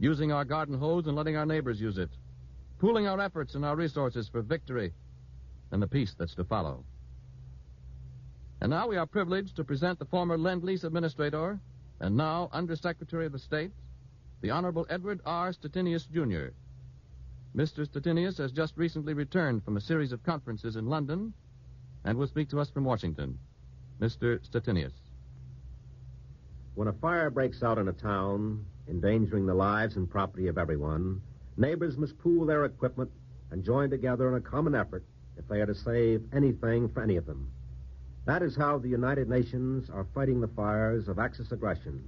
using 0.00 0.32
our 0.32 0.44
garden 0.44 0.76
hose 0.78 1.06
and 1.06 1.16
letting 1.16 1.36
our 1.36 1.46
neighbors 1.46 1.80
use 1.80 1.98
it, 1.98 2.10
pooling 2.78 3.06
our 3.06 3.20
efforts 3.20 3.54
and 3.54 3.64
our 3.64 3.76
resources 3.76 4.28
for 4.28 4.42
victory 4.42 4.92
and 5.70 5.82
the 5.82 5.86
peace 5.86 6.14
that's 6.18 6.34
to 6.34 6.44
follow. 6.44 6.84
And 8.60 8.70
now 8.70 8.88
we 8.88 8.96
are 8.96 9.06
privileged 9.06 9.56
to 9.56 9.64
present 9.64 9.98
the 9.98 10.04
former 10.04 10.38
Lend 10.38 10.64
Lease 10.64 10.84
Administrator 10.84 11.60
and 12.00 12.16
now 12.16 12.48
Undersecretary 12.52 13.26
of 13.26 13.32
the 13.32 13.38
State, 13.38 13.72
the 14.40 14.50
Honorable 14.50 14.86
Edward 14.88 15.20
R. 15.24 15.52
Stettinius, 15.52 16.08
Jr. 16.10 16.52
Mr. 17.56 17.86
Stettinius 17.86 18.38
has 18.38 18.52
just 18.52 18.76
recently 18.76 19.14
returned 19.14 19.64
from 19.64 19.76
a 19.76 19.80
series 19.80 20.12
of 20.12 20.22
conferences 20.22 20.76
in 20.76 20.86
London 20.86 21.32
and 22.04 22.16
will 22.16 22.26
speak 22.26 22.48
to 22.50 22.60
us 22.60 22.70
from 22.70 22.84
Washington. 22.84 23.38
Mr. 24.00 24.38
Stettinius. 24.48 24.92
When 26.74 26.88
a 26.88 26.92
fire 26.92 27.30
breaks 27.30 27.62
out 27.64 27.78
in 27.78 27.88
a 27.88 27.92
town, 27.92 28.64
endangering 28.88 29.46
the 29.46 29.54
lives 29.54 29.96
and 29.96 30.08
property 30.08 30.46
of 30.46 30.58
everyone, 30.58 31.20
neighbors 31.58 31.96
must 31.96 32.18
pool 32.18 32.46
their 32.46 32.64
equipment 32.64 33.10
and 33.50 33.64
join 33.64 33.90
together 33.90 34.28
in 34.28 34.34
a 34.34 34.40
common 34.40 34.74
effort 34.74 35.04
if 35.36 35.46
they 35.48 35.60
are 35.60 35.66
to 35.66 35.74
save 35.74 36.22
anything 36.32 36.88
for 36.88 37.02
any 37.02 37.16
of 37.16 37.26
them. 37.26 37.50
That 38.26 38.42
is 38.42 38.56
how 38.56 38.78
the 38.78 38.88
United 38.88 39.28
Nations 39.28 39.90
are 39.90 40.06
fighting 40.14 40.40
the 40.40 40.48
fires 40.48 41.08
of 41.08 41.18
Axis 41.18 41.50
aggression. 41.50 42.04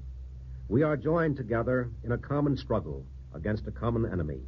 We 0.69 0.83
are 0.83 0.97
joined 0.97 1.37
together 1.37 1.91
in 2.05 2.13
a 2.13 2.19
common 2.19 2.57
struggle 2.57 3.05
against 3.35 3.67
a 3.67 3.73
common 3.73 4.11
enemy. 4.11 4.41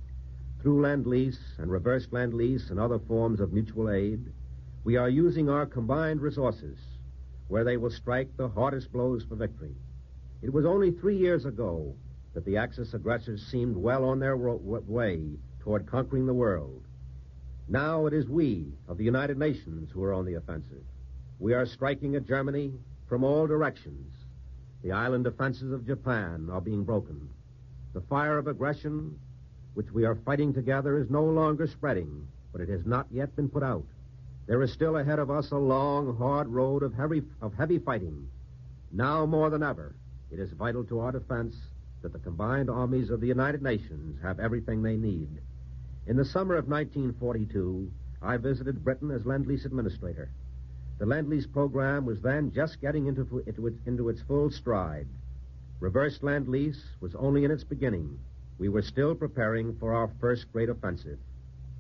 Through 0.60 0.82
lend 0.82 1.06
Lease 1.06 1.40
and 1.58 1.70
reverse 1.70 2.06
lend 2.12 2.34
Lease 2.34 2.70
and 2.70 2.78
other 2.78 2.98
forms 2.98 3.40
of 3.40 3.52
mutual 3.52 3.90
aid, 3.90 4.32
we 4.84 4.96
are 4.96 5.08
using 5.08 5.48
our 5.48 5.66
combined 5.66 6.20
resources 6.20 6.78
where 7.48 7.64
they 7.64 7.76
will 7.76 7.90
strike 7.90 8.36
the 8.36 8.48
hardest 8.48 8.92
blows 8.92 9.24
for 9.24 9.34
victory. 9.34 9.74
It 10.42 10.52
was 10.52 10.64
only 10.64 10.90
three 10.90 11.16
years 11.16 11.44
ago 11.44 11.96
that 12.34 12.44
the 12.44 12.56
Axis 12.56 12.94
aggressors 12.94 13.46
seemed 13.46 13.76
well 13.76 14.04
on 14.04 14.18
their 14.18 14.36
way 14.36 15.20
toward 15.60 15.86
conquering 15.86 16.26
the 16.26 16.34
world. 16.34 16.82
Now 17.68 18.06
it 18.06 18.12
is 18.12 18.28
we 18.28 18.72
of 18.88 18.98
the 18.98 19.04
United 19.04 19.38
Nations 19.38 19.90
who 19.90 20.02
are 20.02 20.14
on 20.14 20.24
the 20.24 20.34
offensive. 20.34 20.84
We 21.38 21.54
are 21.54 21.66
striking 21.66 22.16
at 22.16 22.26
Germany 22.26 22.72
from 23.08 23.24
all 23.24 23.46
directions. 23.46 24.14
The 24.82 24.92
island 24.92 25.24
defenses 25.24 25.72
of 25.72 25.86
Japan 25.86 26.48
are 26.50 26.60
being 26.60 26.84
broken. 26.84 27.28
The 27.92 28.00
fire 28.00 28.38
of 28.38 28.46
aggression, 28.46 29.18
which 29.74 29.92
we 29.92 30.04
are 30.04 30.14
fighting 30.14 30.52
together, 30.52 30.98
is 30.98 31.10
no 31.10 31.24
longer 31.24 31.66
spreading, 31.66 32.26
but 32.52 32.60
it 32.60 32.68
has 32.68 32.84
not 32.86 33.06
yet 33.10 33.34
been 33.36 33.48
put 33.48 33.62
out. 33.62 33.86
There 34.46 34.62
is 34.62 34.72
still 34.72 34.96
ahead 34.96 35.18
of 35.18 35.30
us 35.30 35.50
a 35.50 35.56
long, 35.56 36.16
hard 36.16 36.48
road 36.48 36.82
of 36.82 36.94
heavy, 36.94 37.22
of 37.40 37.54
heavy 37.54 37.78
fighting. 37.78 38.28
Now 38.90 39.24
more 39.24 39.50
than 39.50 39.62
ever, 39.62 39.94
it 40.30 40.38
is 40.38 40.50
vital 40.52 40.84
to 40.84 41.00
our 41.00 41.12
defense 41.12 41.54
that 42.02 42.12
the 42.12 42.18
combined 42.18 42.68
armies 42.68 43.10
of 43.10 43.20
the 43.20 43.26
United 43.26 43.62
Nations 43.62 44.20
have 44.22 44.40
everything 44.40 44.82
they 44.82 44.96
need. 44.96 45.28
In 46.06 46.16
the 46.16 46.24
summer 46.24 46.56
of 46.56 46.68
1942, 46.68 47.90
I 48.20 48.36
visited 48.36 48.84
Britain 48.84 49.10
as 49.10 49.24
Lend 49.24 49.46
Lease 49.46 49.64
Administrator. 49.64 50.28
The 50.98 51.06
Lend 51.06 51.28
Lease 51.28 51.46
program 51.46 52.04
was 52.04 52.20
then 52.20 52.52
just 52.52 52.80
getting 52.80 53.06
into, 53.06 53.42
into, 53.46 53.68
its, 53.68 53.78
into 53.86 54.08
its 54.08 54.20
full 54.22 54.50
stride. 54.50 55.06
Reverse 55.80 56.22
Lend 56.22 56.48
Lease 56.48 56.82
was 57.00 57.14
only 57.14 57.44
in 57.44 57.50
its 57.50 57.64
beginning. 57.64 58.18
We 58.58 58.68
were 58.68 58.82
still 58.82 59.14
preparing 59.14 59.76
for 59.76 59.94
our 59.94 60.10
first 60.20 60.52
great 60.52 60.68
offensive. 60.68 61.18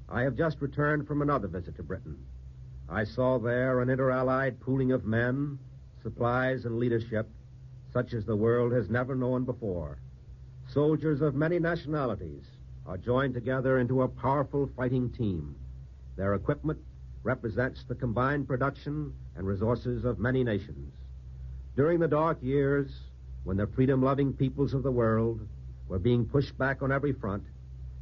I 0.08 0.22
have 0.22 0.36
just 0.36 0.60
returned 0.60 1.06
from 1.06 1.22
another 1.22 1.48
visit 1.48 1.76
to 1.76 1.82
Britain. 1.82 2.18
I 2.88 3.04
saw 3.04 3.38
there 3.38 3.80
an 3.80 3.88
inter-allied 3.88 4.60
pooling 4.60 4.92
of 4.92 5.04
men, 5.04 5.58
supplies, 6.02 6.64
and 6.64 6.78
leadership 6.78 7.28
such 7.92 8.14
as 8.14 8.24
the 8.24 8.36
world 8.36 8.72
has 8.72 8.88
never 8.88 9.14
known 9.14 9.44
before. 9.44 9.98
Soldiers 10.72 11.20
of 11.20 11.34
many 11.34 11.58
nationalities 11.58 12.46
are 12.86 12.96
joined 12.96 13.34
together 13.34 13.78
into 13.78 14.00
a 14.00 14.08
powerful 14.08 14.70
fighting 14.74 15.10
team. 15.10 15.54
Their 16.16 16.32
equipment 16.32 16.78
represents 17.22 17.84
the 17.84 17.94
combined 17.94 18.48
production 18.48 19.12
and 19.36 19.46
resources 19.46 20.06
of 20.06 20.18
many 20.18 20.42
nations. 20.42 20.94
During 21.76 22.00
the 22.00 22.08
dark 22.08 22.38
years, 22.42 22.90
when 23.44 23.58
the 23.58 23.66
freedom-loving 23.66 24.32
peoples 24.32 24.72
of 24.72 24.82
the 24.82 24.90
world 24.90 25.46
were 25.88 25.98
being 25.98 26.24
pushed 26.24 26.56
back 26.56 26.80
on 26.80 26.90
every 26.90 27.12
front, 27.12 27.44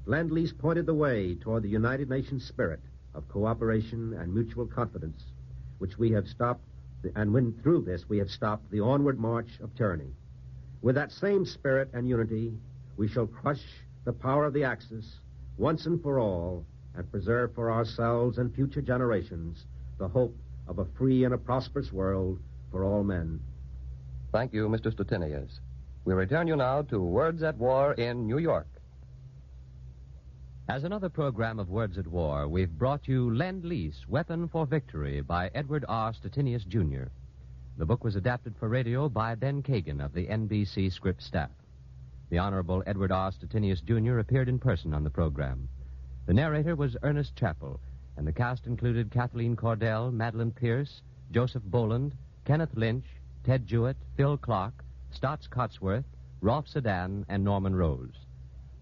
Lend 0.06 0.30
Lease 0.30 0.52
pointed 0.52 0.86
the 0.86 0.94
way 0.94 1.34
toward 1.34 1.64
the 1.64 1.68
United 1.68 2.08
Nations 2.08 2.46
spirit 2.46 2.80
of 3.14 3.28
cooperation 3.28 4.14
and 4.14 4.32
mutual 4.32 4.66
confidence, 4.66 5.24
which 5.78 5.98
we 5.98 6.12
have 6.12 6.28
stopped, 6.28 6.62
and 7.16 7.34
when 7.34 7.52
through 7.64 7.82
this 7.82 8.08
we 8.08 8.18
have 8.18 8.30
stopped 8.30 8.70
the 8.70 8.78
onward 8.78 9.18
march 9.18 9.58
of 9.60 9.74
tyranny. 9.74 10.14
With 10.82 10.94
that 10.94 11.12
same 11.12 11.44
spirit 11.44 11.90
and 11.92 12.08
unity, 12.08 12.54
we 12.96 13.06
shall 13.08 13.26
crush 13.26 13.62
the 14.04 14.12
power 14.12 14.46
of 14.46 14.54
the 14.54 14.64
Axis 14.64 15.18
once 15.58 15.86
and 15.86 16.02
for 16.02 16.18
all 16.18 16.64
and 16.94 17.10
preserve 17.10 17.54
for 17.54 17.70
ourselves 17.70 18.38
and 18.38 18.54
future 18.54 18.80
generations 18.80 19.66
the 19.98 20.08
hope 20.08 20.34
of 20.66 20.78
a 20.78 20.86
free 20.96 21.24
and 21.24 21.34
a 21.34 21.38
prosperous 21.38 21.92
world 21.92 22.38
for 22.70 22.84
all 22.84 23.04
men. 23.04 23.40
Thank 24.32 24.54
you, 24.54 24.68
Mr. 24.68 24.92
Stettinius. 24.92 25.60
We 26.04 26.14
return 26.14 26.48
you 26.48 26.56
now 26.56 26.82
to 26.82 27.02
Words 27.02 27.42
at 27.42 27.58
War 27.58 27.92
in 27.92 28.26
New 28.26 28.38
York. 28.38 28.66
As 30.68 30.84
another 30.84 31.08
program 31.08 31.58
of 31.58 31.68
Words 31.68 31.98
at 31.98 32.06
War, 32.06 32.48
we've 32.48 32.70
brought 32.70 33.08
you 33.08 33.34
Lend 33.34 33.64
Lease, 33.64 34.06
Weapon 34.08 34.48
for 34.48 34.66
Victory 34.66 35.20
by 35.20 35.50
Edward 35.54 35.84
R. 35.88 36.12
Stettinius, 36.12 36.66
Jr. 36.66 37.10
The 37.76 37.86
book 37.86 38.04
was 38.04 38.16
adapted 38.16 38.54
for 38.56 38.68
radio 38.68 39.08
by 39.08 39.34
Ben 39.34 39.62
Kagan 39.62 40.04
of 40.04 40.12
the 40.12 40.26
NBC 40.26 40.92
script 40.92 41.22
staff. 41.22 41.50
The 42.28 42.38
Honorable 42.38 42.82
Edward 42.86 43.10
R. 43.10 43.32
Stettinius, 43.32 43.84
Jr. 43.84 44.18
appeared 44.18 44.48
in 44.48 44.58
person 44.58 44.94
on 44.94 45.02
the 45.02 45.10
program. 45.10 45.68
The 46.26 46.34
narrator 46.34 46.76
was 46.76 46.96
Ernest 47.02 47.34
Chappell, 47.36 47.80
and 48.16 48.26
the 48.26 48.32
cast 48.32 48.66
included 48.66 49.10
Kathleen 49.10 49.56
Cordell, 49.56 50.12
Madeline 50.12 50.52
Pierce, 50.52 51.02
Joseph 51.30 51.62
Boland, 51.64 52.14
Kenneth 52.44 52.76
Lynch, 52.76 53.06
Ted 53.44 53.66
Jewett, 53.66 53.96
Phil 54.16 54.36
Clark, 54.36 54.84
Staats 55.12 55.48
Cotsworth, 55.48 56.04
Rolfe 56.40 56.68
Sedan, 56.68 57.24
and 57.28 57.42
Norman 57.42 57.74
Rose. 57.74 58.26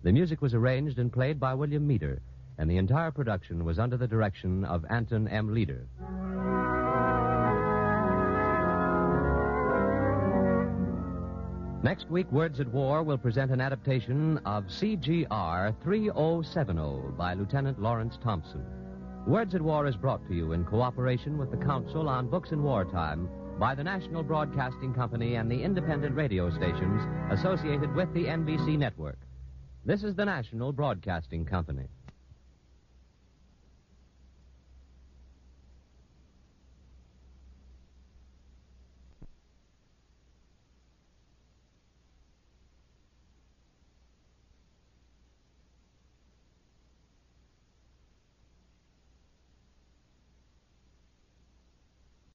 The 0.03 0.13
music 0.13 0.43
was 0.43 0.55
arranged 0.55 0.99
and 0.99 1.13
played 1.13 1.41
by 1.41 1.55
William 1.55 1.87
Meeder, 1.87 2.21
and 2.59 2.71
the 2.71 2.77
entire 2.77 3.11
production 3.11 3.65
was 3.65 3.79
under 3.79 3.97
the 3.97 4.09
direction 4.09 4.65
of 4.65 4.85
Anton 4.91 5.29
M. 5.29 5.55
Leader. 5.55 5.87
Next 11.81 12.11
week, 12.11 12.31
Words 12.33 12.59
at 12.59 12.67
War 12.73 13.05
will 13.05 13.17
present 13.17 13.53
an 13.53 13.61
adaptation 13.61 14.39
of 14.39 14.65
CGR 14.65 15.81
3070 15.85 17.17
by 17.17 17.35
Lieutenant 17.35 17.79
Lawrance 17.79 18.21
Thompson. 18.21 18.65
Words 19.29 19.55
at 19.55 19.63
War 19.63 19.87
is 19.87 19.95
brought 19.95 20.27
to 20.27 20.35
you 20.35 20.53
in 20.53 20.65
cooperation 20.65 21.39
with 21.39 21.53
the 21.53 21.57
Council 21.57 22.09
on 22.09 22.29
Books 22.29 22.51
in 22.51 22.65
Wartime 22.65 23.29
by 23.61 23.77
the 23.77 23.85
National 23.85 24.25
Broadcasting 24.25 24.93
Company 24.93 25.37
and 25.37 25.49
the 25.49 25.63
independent 25.63 26.17
radio 26.17 26.51
stations 26.51 27.01
associated 27.31 27.95
with 27.95 28.13
the 28.13 28.25
NBC 28.25 28.77
network. 28.77 29.19
This 29.85 30.03
is 30.03 30.17
the 30.17 30.25
National 30.25 30.73
Broadcasting 30.73 31.45
Company. 31.45 31.89